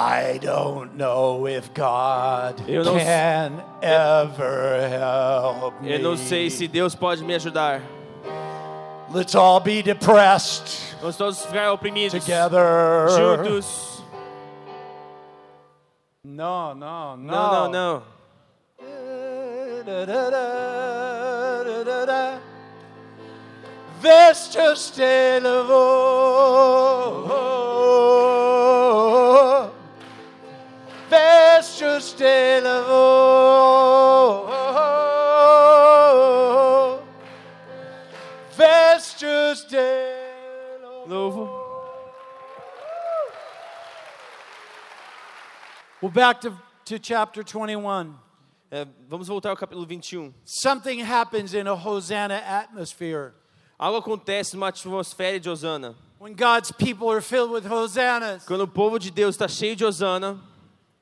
[0.00, 5.92] I don't know if God Eu não- can ever help me.
[5.92, 7.80] Eu não sei se Deus pode me ajudar.
[9.12, 13.08] Let's all be depressed Vamos todos ficar oprimidos, together.
[13.08, 14.02] juntos.
[16.22, 17.26] No, no, no.
[17.26, 18.02] Não, não, não.
[24.00, 27.26] Veste stille vår
[32.18, 34.48] Veste stille vår
[38.56, 41.48] Veste stille Novo.
[46.02, 46.52] Well, back to,
[46.86, 48.14] to chapter 21.
[48.70, 50.26] É, vamos voltar ao capítulo 21.
[50.26, 50.34] Um.
[50.44, 53.32] Something happens in a Hosanna atmosphere.
[53.78, 55.94] Algo acontece numa atmosfera de Osana.
[56.18, 59.84] When God's people are filled with hosannas, Quando o povo de Deus está cheio de
[59.84, 60.36] Osana,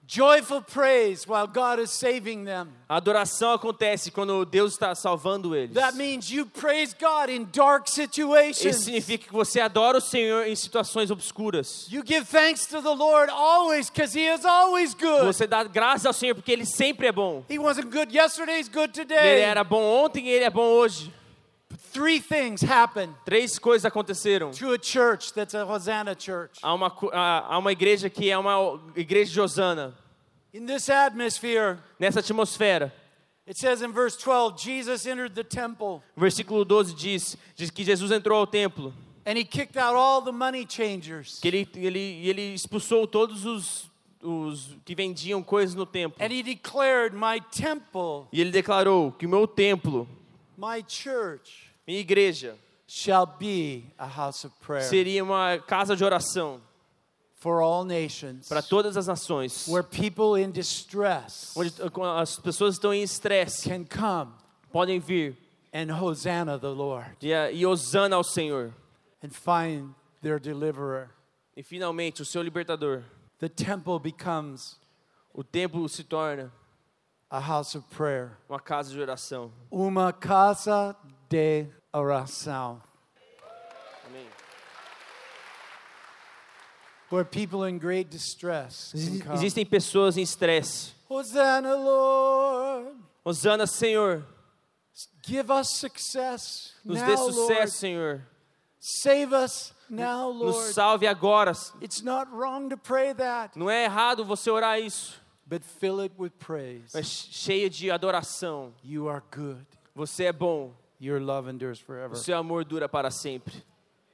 [0.07, 2.69] joyful praise while God is saving them.
[2.89, 5.75] a adoração acontece quando Deus está salvando eles.
[5.75, 8.65] That means you praise God in dark situations.
[8.65, 11.87] Isso significa que você adora o Senhor em situações obscuras.
[11.91, 15.25] You give thanks to the Lord always because He is always good.
[15.25, 17.45] Você dá graças ao Senhor porque Ele sempre é bom.
[17.51, 19.41] He wasn't good yesterday, He's good Ele today.
[19.41, 21.13] era bom ontem e Ele é bom hoje.
[21.97, 24.51] Three things happen Três coisas aconteceram.
[24.53, 26.59] to a church that's a Hosanna church.
[26.63, 29.95] Há uma, há uma igreja que é uma igreja de Osana.
[30.53, 32.93] In this atmosphere, Nessa atmosfera.
[33.49, 37.83] it says in verse 12 Jesus entered the temple O versículo 12 diz, diz que
[37.85, 38.93] Jesus entrou ao templo.
[39.25, 41.39] and He kicked out all the money changers.
[41.41, 43.91] Que ele, ele, ele expulsou todos os,
[44.23, 46.17] os que vendiam coisas no templo.
[46.25, 50.07] And He declared, My temple, E ele declarou que o meu templo,
[50.59, 56.61] my church, minha igreja, shall be a house of prayer seria uma casa de oração
[57.35, 59.67] for all nations, para todas as nações.
[59.69, 61.73] where people in distress Onde
[62.19, 64.33] as pessoas estão em estresse, can come
[64.73, 65.37] podem vir
[65.73, 68.73] and Hosanna the Lord e, e osana ao Senhor.
[69.23, 71.11] and find their deliverer.
[71.57, 73.03] E finalmente o seu libertador.
[73.39, 74.79] The temple becomes
[75.35, 76.51] O templo se torna
[77.31, 78.37] a house of prayer.
[78.49, 79.53] uma casa de oração.
[79.71, 80.97] Uma casa
[81.29, 82.83] de oração.
[84.07, 84.27] Amém.
[87.11, 88.93] Where people in great distress.
[88.95, 90.93] Existem pessoas em estresse.
[91.09, 92.97] Hosanna, Lord.
[93.25, 94.25] Osana, Senhor.
[95.23, 97.35] Give us success Nos now, dê Lord.
[97.35, 98.23] sucesso, Senhor.
[98.81, 100.73] Save us now, Nos Lord.
[100.73, 101.53] salve agora.
[101.83, 106.15] It's not wrong to pray that, Não é errado você orar isso, but fill it
[106.19, 106.93] with praise.
[106.95, 108.73] mas cheia de adoração.
[108.83, 109.67] You are good.
[109.95, 110.73] Você é bom.
[111.01, 112.15] Your love endures forever.
[112.15, 113.55] O seu amor dura para sempre.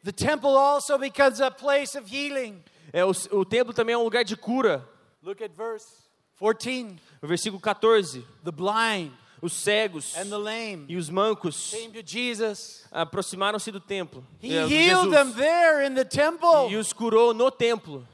[0.04, 2.62] The temple also becomes a place of healing.
[2.92, 4.86] É, o, o templo também é um lugar de cura.
[5.22, 5.86] Look at verse
[6.38, 6.96] 14.
[7.22, 8.26] O versículo 14.
[8.44, 12.84] The blind Os cegos and the lame e os mancos came to Jesus.
[12.92, 14.24] aproximaram-se do templo.
[14.40, 16.70] He de healed them there in the temple.
[16.70, 18.06] e os curou no templo.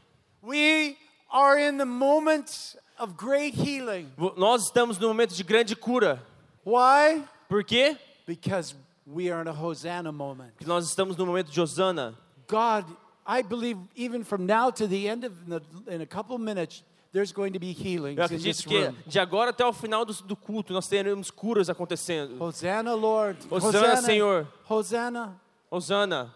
[0.43, 0.97] We
[1.31, 4.11] are in the moment of great healing.
[4.37, 6.23] Nós estamos num momento de grande cura.
[6.65, 7.23] Why?
[7.49, 7.97] Por quê?
[8.29, 8.75] Because
[9.07, 10.53] we are in a Hosanna moment.
[10.59, 12.15] Porque nós estamos no momento de Osana.
[12.47, 12.85] God,
[13.27, 17.33] I believe even from now to the end of the, in a couple minutes, there's
[17.33, 18.95] going to be healings Eu in this acredito que room.
[19.07, 22.37] de agora até o final do, do culto nós teremos curas acontecendo.
[22.39, 23.39] Hosanna, Lord.
[23.51, 24.47] Hosanna, Senhor.
[24.69, 25.41] Hosanna.
[25.71, 26.31] Osana.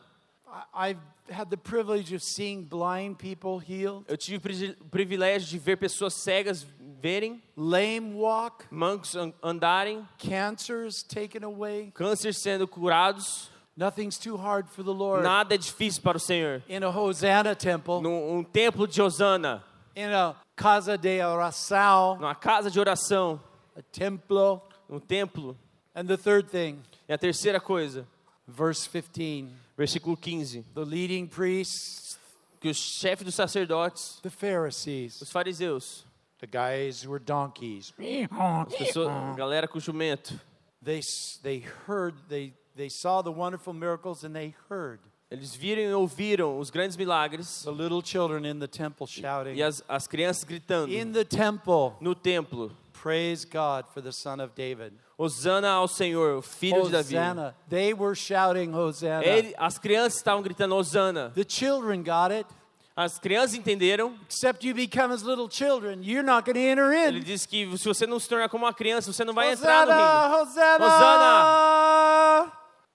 [0.75, 1.01] I- I've
[1.31, 5.77] had the privilege of seeing blind people healed, Eu tive o pri- privilégio de ver
[5.77, 6.67] pessoas cegas
[7.03, 11.91] verem, lame walk, mancos an- andarem, cancers taken away.
[11.95, 13.51] câncer sendo curados.
[13.77, 15.23] Nothing's too hard for the Lord.
[15.25, 16.63] Nada é difícil para o Senhor.
[16.69, 19.65] in a Hosanna temple, Num um templo de Osana,
[19.97, 23.41] in a casa de oração, numa casa de oração,
[23.77, 24.61] a templo.
[24.89, 25.57] um templo.
[25.95, 28.07] And the third thing, E a terceira coisa,
[28.47, 32.19] verse 15, versículo 15, the leading priests,
[32.61, 36.05] que o chefe dos sacerdotes, the Pharisees, os fariseus,
[36.43, 40.39] the guys were donkeys, as pessoas, galera com jumento,
[40.83, 41.01] they,
[41.43, 44.99] they heard, they, they saw the wonderful miracles and they heard
[45.31, 49.63] eles viram e ouviram os grandes milagres the little children in the temple shouting, e
[49.63, 54.53] as, as crianças gritando in the temple, no templo, praise God for the son of
[54.55, 54.93] David.
[55.17, 57.55] Osana ao Senhor, o filho de Davi.
[57.69, 59.25] They were shouting Hosanna.
[59.25, 61.31] Ele, as crianças estavam gritando Osana.
[61.35, 62.47] The children got it.
[62.95, 64.15] As crianças entenderam.
[64.29, 67.23] Except you become as little children, you're not going to enter Ele in.
[67.25, 69.93] disse que se você não se tornar como uma criança, você não vai entrar no
[69.93, 70.43] reino.
[70.43, 72.53] Hosanna, Hosanna.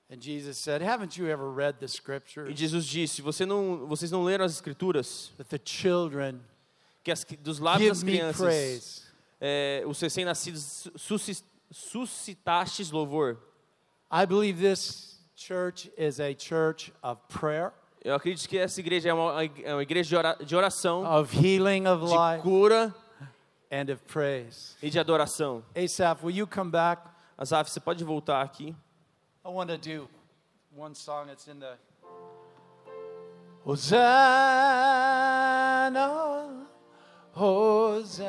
[0.10, 4.10] And Jesus said, Haven't you ever read the E scriptures Jesus disse: você não, vocês
[4.12, 5.34] não leram as escrituras?
[5.38, 6.40] that the children
[7.04, 9.04] Que as, dos lábios das crianças,
[9.42, 13.38] é, os recém-nascidos susci- suscitastes louvor.
[14.12, 19.14] I believe this church is a church of prayer, Eu acredito que essa igreja é
[19.14, 22.96] uma, é uma igreja de, ora, de oração, of healing of de life, cura
[23.72, 24.78] and of praise.
[24.82, 25.64] e de adoração.
[25.76, 27.02] Asaph, will you come back?
[27.38, 28.76] Asaf, você pode voltar aqui?
[29.46, 30.10] I want to do
[30.76, 31.30] one song.
[31.32, 31.78] It's in the
[35.38, 36.68] Hosanna,
[37.32, 38.28] Hosanna,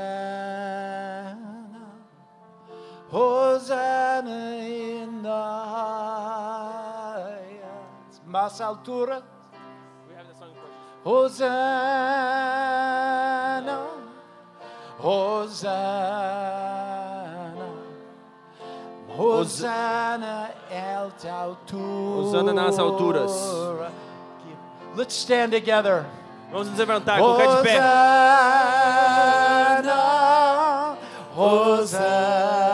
[3.11, 5.29] Hosanna in the
[7.29, 8.27] highest.
[8.27, 9.23] Más altura.
[11.05, 11.49] Hosanna,
[14.99, 15.99] Hosanna,
[19.17, 20.51] Hosanna
[20.99, 22.21] alta altura.
[22.21, 23.33] Hosanna nas alturas.
[24.97, 26.05] Let's stand together.
[26.51, 27.79] Vamos nos levantar, colocar de pé.
[31.37, 32.68] Hosanna,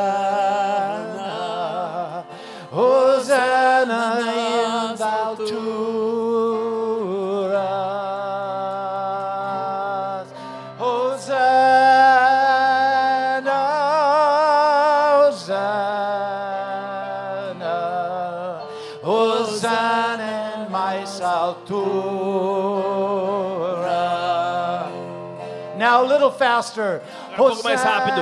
[26.38, 27.00] faster.
[27.32, 28.20] Um pouco mais rápido.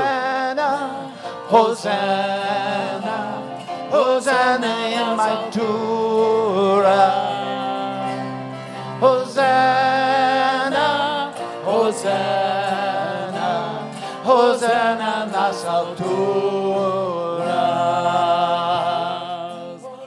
[1.51, 3.42] Hosanna,
[3.90, 7.12] Hosanna in my altura.
[9.01, 10.87] Hosanna,
[11.66, 13.51] Hosanna,
[14.25, 16.22] Hosanna nas alturas.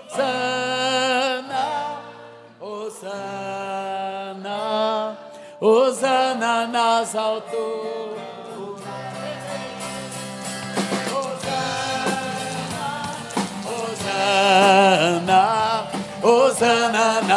[0.10, 1.66] Hosanna,
[2.62, 4.58] Hosanna,
[5.60, 7.55] Hosanna nas alturas.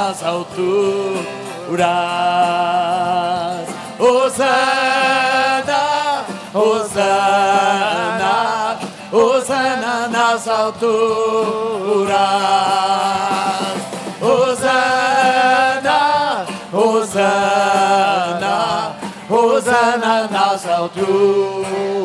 [0.09, 1.29] Nas alturas.
[3.99, 5.83] Hosanna,
[6.55, 8.33] Hosanna,
[9.13, 12.09] Hosanna nas alturas.
[14.23, 16.01] Hosanna,
[16.73, 18.57] Hosanna,
[19.29, 21.99] Hosanna nas alturas.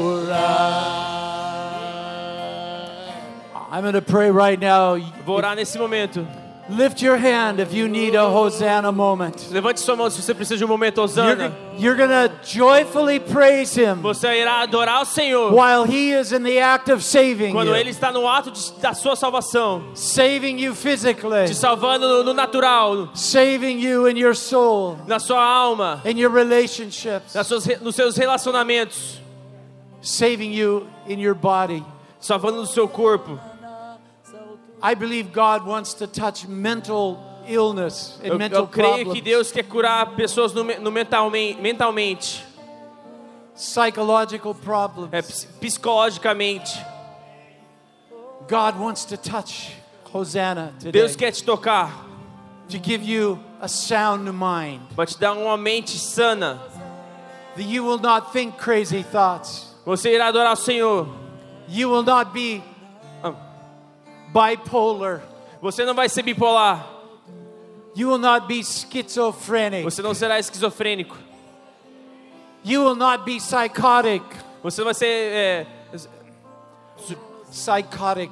[3.72, 4.98] I'm going to pray right now.
[5.26, 6.28] Vou orar nesse momento.
[6.70, 9.52] Lift your hand if you need a Hosanna moment.
[9.52, 11.54] Levante sua mão se você precisa de um momento You're, Osana.
[11.78, 16.42] you're going to joyfully praise Him Você irá adorar o Senhor while He is in
[16.42, 20.58] the act of saving quando Ele you, está no ato de- da sua salvação, saving
[20.58, 26.02] you physically, te salvando no, no natural, saving you in your soul, na sua alma,
[26.06, 29.20] in your relationships, nas suas, nos seus relacionamentos,
[30.02, 31.84] saving you in your body.
[32.22, 33.38] salvando do seu corpo.
[34.84, 37.18] I believe God wants to touch mental
[37.48, 41.62] illness and Eu, mental eu creio problems, que Deus quer curar pessoas no, no mentalmente,
[41.62, 42.44] mentalmente,
[43.56, 45.10] psychological problems.
[45.14, 46.78] é, ps- psicologicamente.
[48.50, 49.72] God wants to touch
[50.14, 51.92] Hosanna today Deus quer te tocar,
[52.70, 56.60] to give you a sound mind, vai te dar uma mente sana.
[57.56, 59.74] that you will not think crazy thoughts.
[59.86, 61.08] Você irá adorar o Senhor.
[61.68, 62.62] You will not be
[64.34, 65.22] bipolar.
[65.62, 66.88] Você não vai ser bipolar.
[67.96, 69.84] You will not be schizophrenic.
[69.84, 71.16] Você não será esquizofrênico.
[72.66, 74.24] You will not be psychotic.
[74.64, 75.68] Você não vai ser é,
[77.52, 78.32] Psychotic.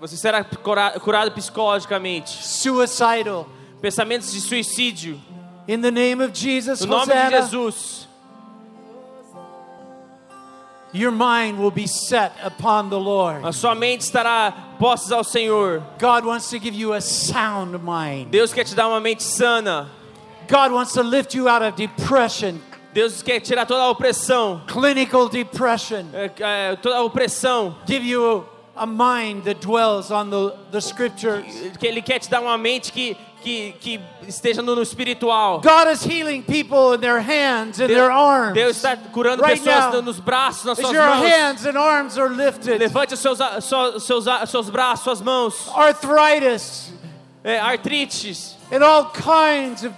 [0.00, 2.30] você será cura- curado psicologicamente.
[2.46, 3.46] Suicidal.
[3.80, 5.18] Pensamentos de suicídio.
[5.68, 8.08] In the name of Jesus, No nome de Hosanna, Jesus,
[10.92, 13.44] your mind will be set upon the Lord.
[13.44, 15.82] a sua mente estará postas ao Senhor.
[15.98, 18.30] God wants to give you a sound mind.
[18.30, 19.88] Deus quer te dar uma mente sana.
[20.48, 22.60] God wants to lift you out of depression,
[22.92, 26.06] Deus quer tirar toda a opressão, clinical depression.
[26.12, 27.76] é, é, toda a opressão.
[27.86, 31.44] Give you a mind that dwells on the, the scriptures.
[31.78, 35.60] Que Ele quer te dar uma mente que, que, que esteja no, espiritual.
[35.60, 38.54] God is healing people in their hands and their arms.
[38.54, 41.28] Deus está curando Right pessoas now, no- nos braços, nas As suas your mãos.
[41.28, 43.38] hands and arms are lifted, Levante os seus,
[44.04, 45.68] seus, a- seus braços, suas mãos.
[45.74, 46.92] arthritis
[47.42, 49.94] É, artrites, and all kinds of,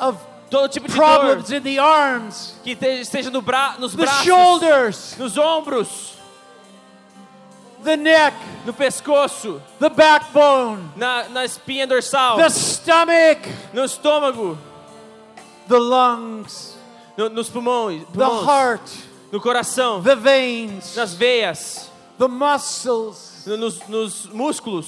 [0.00, 0.16] of
[0.50, 4.06] todo tipo de dor problems in the arms, que te- esteja no bra, nos the
[4.06, 6.11] braços, shoulders, nos ombros,
[7.82, 14.56] the neck, no pescoço, the backbone, na, na espinha dorsal, the stomach, no estômago,
[15.68, 16.76] the lungs,
[17.16, 18.90] no- nos pulmões, the pulmões, heart,
[19.32, 24.86] no coração, the veins, nas veias, the muscles, no- nos, nos músculos,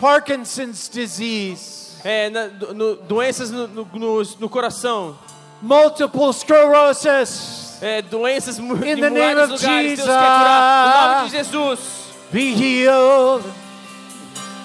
[0.00, 5.16] Parkinson's disease, é, na- no- doenças no, no, no- no coração,
[5.62, 7.65] multiple sclerosis.
[7.80, 9.10] É, doenças mu- In em the
[9.44, 9.96] of lugares.
[9.96, 10.86] Deus quer curar.
[10.86, 11.52] No nome de Jesus.
[11.52, 12.06] Jesus.
[12.32, 13.44] Be healed.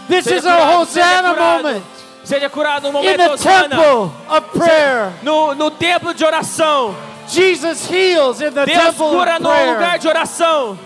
[0.07, 1.83] This Seja is a curado, seja Hosanna moment
[2.23, 3.69] Seja curado no in momento the Hosana.
[3.69, 5.13] temple of prayer.
[5.23, 6.95] No, no templo de oração.
[7.27, 9.99] Jesus heals in the Deus temple cura of no lugar prayer.
[9.99, 10.77] de oração.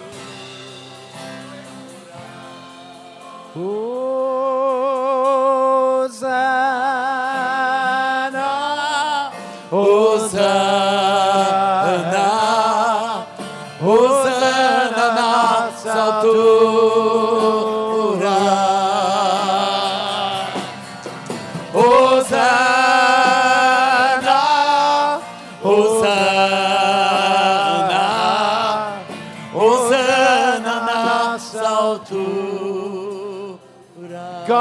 [6.26, 7.55] Hosanna,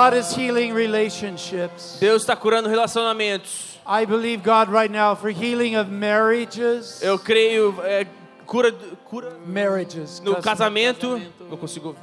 [0.05, 1.97] God is healing relationships.
[1.99, 3.79] Deus está curando relacionamentos.
[3.87, 7.01] I believe God right now for healing of marriages.
[7.03, 8.07] Eu creio é,
[8.45, 8.71] cura,
[9.07, 10.21] cura marriages.
[10.21, 11.09] no casamento.
[11.09, 11.33] casamento.
[11.49, 11.97] Não consigo.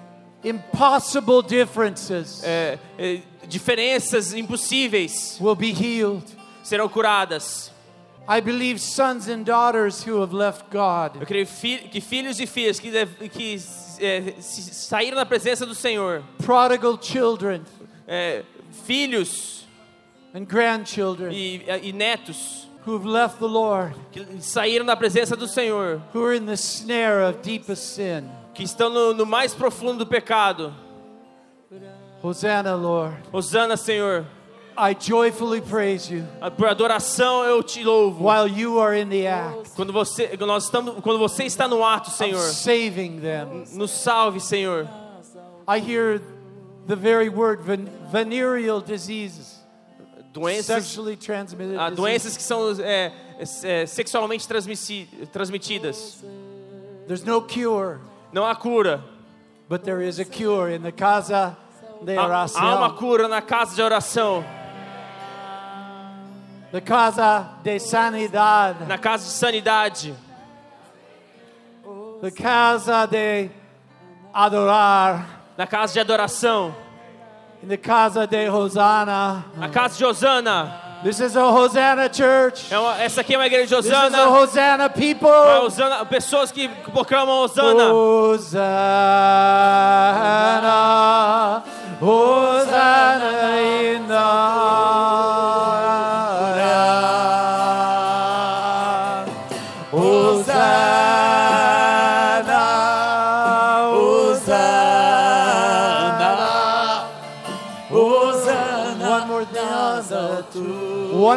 [0.44, 6.26] Impossible differences é, é, diferenças impossíveis will be healed.
[6.64, 7.72] serão curadas.
[8.28, 11.46] I believe sons and daughters who have left God Eu creio
[11.92, 12.92] que filhos e filhas que,
[13.30, 13.62] que
[14.00, 17.62] é, saíram da presença do Senhor, prodigal children
[18.08, 18.44] é,
[18.86, 19.66] filhos
[20.34, 25.48] and grandchildren e, e netos who have left the Lord, que saíram da presença do
[25.48, 28.28] Senhor, who are in the snare of deepest sin.
[28.54, 30.74] que estão no, no mais profundo do pecado.
[32.24, 33.16] Hosanna, Lord.
[33.32, 34.26] Hosana, Senhor.
[34.78, 36.26] I joyfully praise you
[36.58, 38.24] Por adoração eu te louvo.
[38.24, 42.10] while you are in the act Quando você, nós estamos, quando você está no ato,
[42.10, 43.66] Senhor, saving them.
[43.74, 44.88] nos salve, Senhor.
[45.68, 46.22] I hear
[46.88, 49.60] the very word ven- venereal diseases,
[50.34, 51.98] Doenças, sexually transmitted ah, diseases.
[51.98, 53.12] doenças que são é,
[53.64, 56.24] é, sexualmente transmitidas.
[57.08, 58.00] There's no cure,
[58.32, 59.04] Não há cura.
[59.68, 61.58] but there is a cure in the casa
[62.04, 64.44] de Há, há uma cura na casa de oração,
[66.72, 68.88] The casa de sanidad.
[68.88, 70.16] na casa de sanidade,
[72.22, 73.50] The casa de
[74.34, 75.41] adorar.
[75.58, 76.74] Na casa de adoração,
[77.64, 79.46] In the casa de Hosanna.
[79.58, 80.74] na casa de Osana.
[81.04, 82.72] This is a Hosanna church.
[82.74, 84.30] É uma- essa aqui é uma igreja de This is a.
[84.30, 85.28] Hosanna people.
[85.28, 87.92] É Osana, pessoas que proclamam Osana.
[87.92, 88.72] Hosanna,
[90.32, 91.64] Hosanna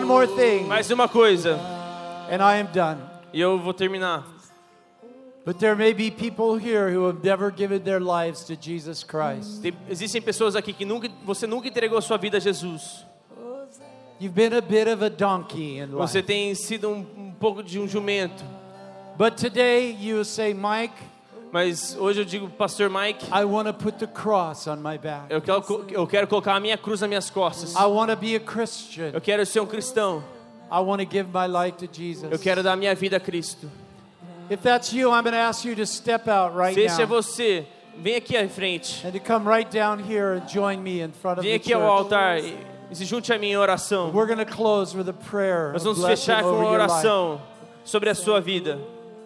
[0.04, 1.58] One more thing, Mais uma coisa,
[2.30, 2.98] and I am done.
[3.32, 4.22] e eu vou terminar.
[5.46, 9.62] But there may be people here who have never given their lives to Jesus Christ.
[9.62, 13.02] Tem- existem pessoas aqui que nunca, você nunca entregou sua vida a Jesus.
[14.20, 16.26] You've been a bit of a donkey in Você life.
[16.26, 18.44] tem sido um, um pouco de um jumento.
[19.16, 20.92] But today you say, Mike,
[21.54, 25.26] Mas hoje eu digo, Pastor Mike, I want to put the cross on my back.
[25.30, 27.76] eu quero, eu quero colocar a minha cruz nas minhas costas.
[27.76, 29.12] I want to be a Christian.
[29.12, 30.24] Eu quero ser um cristão.
[30.68, 32.32] I want to give my life to Jesus.
[32.32, 33.70] Eu quero dar minha vida a Cristo.
[34.50, 37.06] If that's you, I'm going to ask you to step out right Se esse é
[37.06, 37.64] você,
[37.98, 39.06] vem aqui à frente.
[39.06, 41.72] and to come right down here and join me in front of Vem the aqui
[41.72, 41.92] ao church.
[41.92, 42.56] altar e
[42.96, 44.10] se junte a mim em oração.
[44.12, 47.40] We're going to close with a prayer Nós vamos fechar com uma oração
[47.84, 48.76] sobre a sua vida.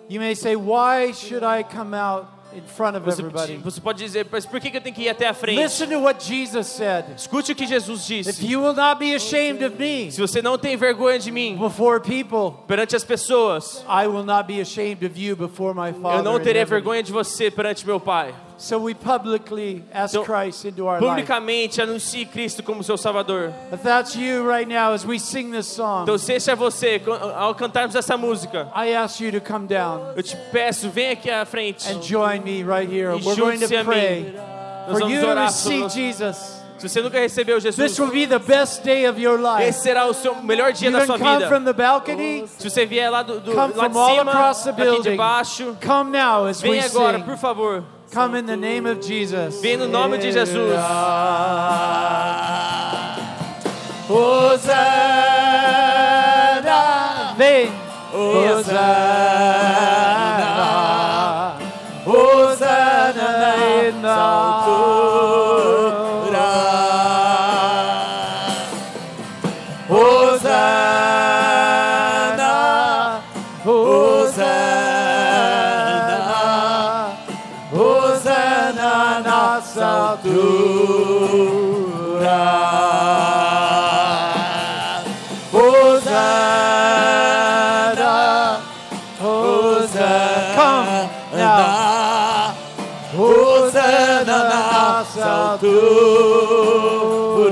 [0.09, 3.59] You may say, why should I come out in front of everybody?
[3.59, 5.61] você pode dizer, mas por que eu tenho que ir até a frente?
[5.61, 7.04] Listen to what Jesus said.
[7.14, 8.46] Escute o que Jesus If disse.
[8.46, 12.00] you will not be ashamed of me Se você não tem vergonha de mim before
[12.00, 16.20] people, perante as pessoas, I will not be ashamed of you before my Father.
[16.20, 18.34] eu não terei vergonha de você perante meu Pai.
[18.61, 21.06] So we publicly ask Então, Christ into our life.
[21.09, 23.52] Publicamente anuncie Cristo como seu Salvador.
[23.72, 27.00] If that's you right now as we sing this song, Então, se esse é você,
[27.36, 31.30] ao cantarmos essa música, I ask you to come down eu te peço, vem aqui
[31.30, 31.88] à frente.
[31.88, 33.12] and join me right here.
[33.16, 33.84] E We're going to mim.
[33.84, 34.34] pray
[34.88, 35.88] Nós for you to receive.
[35.90, 36.59] Jesus.
[36.78, 39.62] Se você nunca recebeu Jesus, This will be the best day of your life.
[39.68, 41.48] esse será o seu melhor dia da sua come vida.
[41.48, 42.44] from the balcony.
[42.59, 44.80] Se você vier lá, do, do, Come lá from de all cima, across the aqui
[44.80, 45.16] de building.
[45.16, 47.84] baixo, Come now as we vem agora, por favor.
[48.11, 49.61] Come in the name of Jesus.
[49.61, 50.48] Vem no nome de Jesus.
[54.09, 55.18] Hosanna.
[95.59, 97.48] Altura.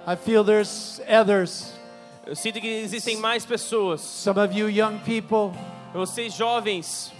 [0.07, 1.73] I feel there's others.
[2.27, 4.01] Eu sinto que existem mais pessoas.
[4.01, 5.53] Some of you young people,
[5.93, 7.11] Vocês jovens,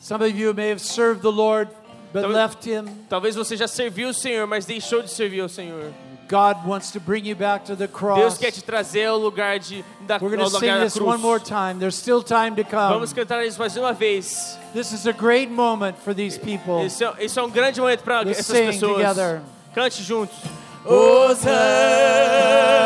[0.00, 1.68] some of you may have served the Lord
[2.12, 2.84] but Talvez- left Him.
[3.08, 5.92] talvez você já serviu o Senhor, mas deixou de servir o Senhor.
[6.28, 8.18] God wants to bring you back to the cross.
[8.18, 8.38] Deus cross.
[8.38, 10.96] quer te trazer ao lugar de da, We're ao going to sing lugar da this
[11.00, 11.78] one more time.
[11.78, 12.92] There's still time to come.
[12.94, 14.58] Vamos cantar isso mais uma vez.
[14.74, 16.84] This is a great moment for these people.
[16.84, 18.96] Isso é, isso é um grande momento para Let's essas sing pessoas.
[18.96, 19.40] together.
[19.72, 20.36] Cante juntos.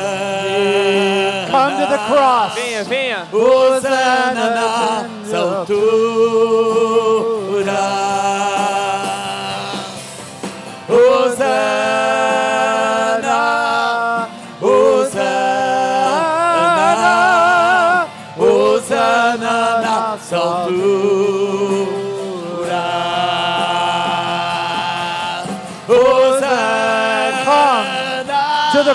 [1.52, 2.54] Come to the cross.
[2.56, 3.28] Venha, venha.
[3.32, 5.10] Hosanna na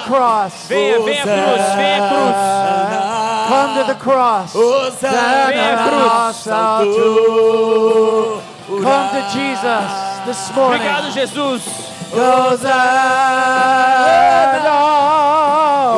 [0.08, 0.66] cross.
[0.68, 2.36] Venha, venha a cruz, venha cruz.
[3.48, 4.50] Come to the cross.
[5.52, 6.46] Venha cruz.
[8.82, 9.90] Come to Jesus
[10.26, 10.80] this morning.
[10.80, 11.62] Obrigado, Jesus.
[12.10, 12.78] Hosanna.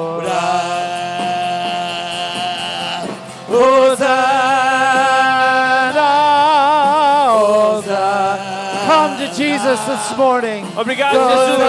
[9.63, 10.65] Jesus this morning.
[10.75, 11.61] Obrigado, Jesus.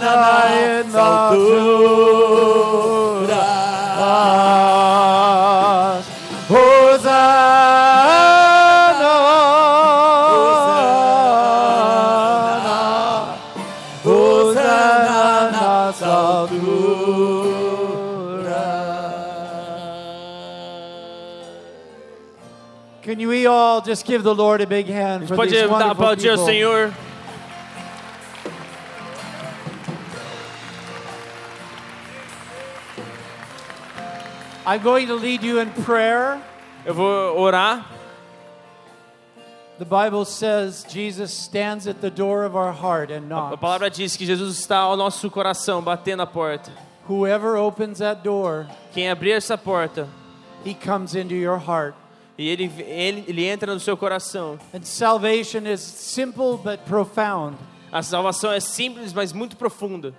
[0.00, 1.62] in alturas.
[6.48, 7.82] Hosanna.
[14.02, 16.72] Hosanna nas alturas.
[23.02, 26.46] Can we all just give the Lord a big hand for these wonderful aplaudir people?
[26.46, 26.94] Senhor.
[34.66, 36.40] I'm going to lead you in prayer.
[36.84, 37.86] Eu vou orar.
[39.78, 43.60] The Bible says Jesus stands at the door of our heart and A knocks.
[43.60, 46.70] palavra diz que Jesus está ao nosso coração, batendo a porta.
[47.08, 50.06] Whoever opens that door, Quem abrir essa porta
[50.64, 51.94] he comes into your heart.
[52.38, 54.56] e ele, ele, ele entra no seu coração.
[54.72, 57.56] And salvation is simple but profound.
[57.90, 60.14] A salvação é simples, mas muito profunda.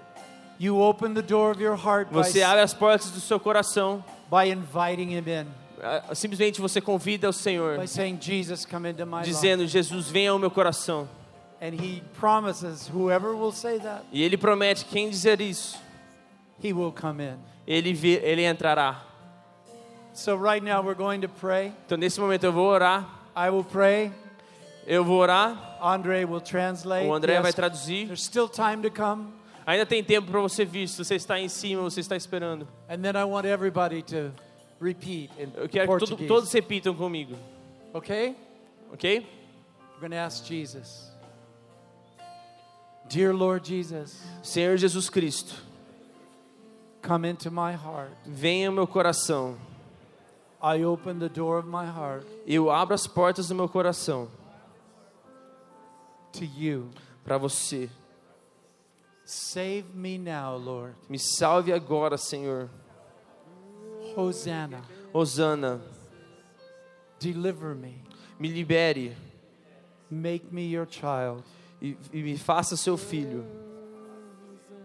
[0.59, 4.03] You open the door of your heart Você abre as portas do seu coração.
[4.33, 5.47] By inviting him in,
[6.13, 10.39] Simplesmente você convida o Senhor, by saying, Jesus, come into my dizendo: Jesus, venha ao
[10.39, 11.07] meu coração.
[11.61, 15.77] And he promises whoever will say that, E ele promete: quem dizer isso,
[16.63, 17.37] he will come in.
[17.67, 17.89] ele,
[18.23, 19.01] ele entrará.
[20.13, 21.73] So right now we're going to pray.
[21.85, 23.05] Então nesse momento eu vou orar.
[23.35, 24.11] I will pray.
[24.87, 25.77] Eu vou orar.
[25.81, 27.07] Andre will translate.
[27.07, 28.07] O André Yes, vai traduzir.
[28.07, 29.33] There's still time to come.
[29.65, 30.87] Ainda tem tempo para você vir.
[30.89, 32.67] Se você está em cima, você está esperando.
[32.89, 34.31] And then I want everybody to
[34.81, 37.35] repeat in Eu quero que todo- todos repitam comigo.
[37.93, 38.35] Okay?
[38.91, 39.19] Ok?
[39.19, 41.11] We're going to ask Jesus.
[43.09, 45.53] Dear Lord Jesus, Senhor Jesus Cristo,
[47.01, 48.11] come into my heart.
[48.25, 49.57] venha ao meu coração.
[50.61, 54.29] I open the door of my heart Eu abro as portas do meu coração
[56.31, 56.89] to you.
[57.23, 57.89] para você.
[59.25, 60.95] Save me now, Lord.
[61.09, 62.69] Me salve agora, Senhor.
[64.15, 64.81] Hosanna.
[65.13, 65.79] Hosana,
[67.19, 68.01] Deliver me.
[68.39, 69.15] me libere
[70.09, 71.43] Make me your child.
[71.81, 73.45] e, e me faça seu filho.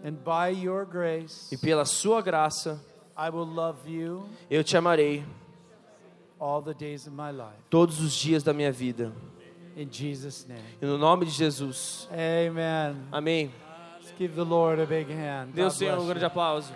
[0.04, 2.80] And by your grace, E pela sua graça,
[3.16, 5.24] I will love you eu te amarei
[6.38, 7.58] all the days of my life.
[7.68, 9.12] todos os dias da minha vida.
[9.76, 10.62] In Jesus' name.
[10.80, 12.08] E no nome de Jesus.
[12.12, 12.96] Amen.
[13.10, 13.50] Amém.
[14.18, 15.54] Give the Lord a big hand.
[15.54, 16.72] Deus God Senhor um grande aplauso.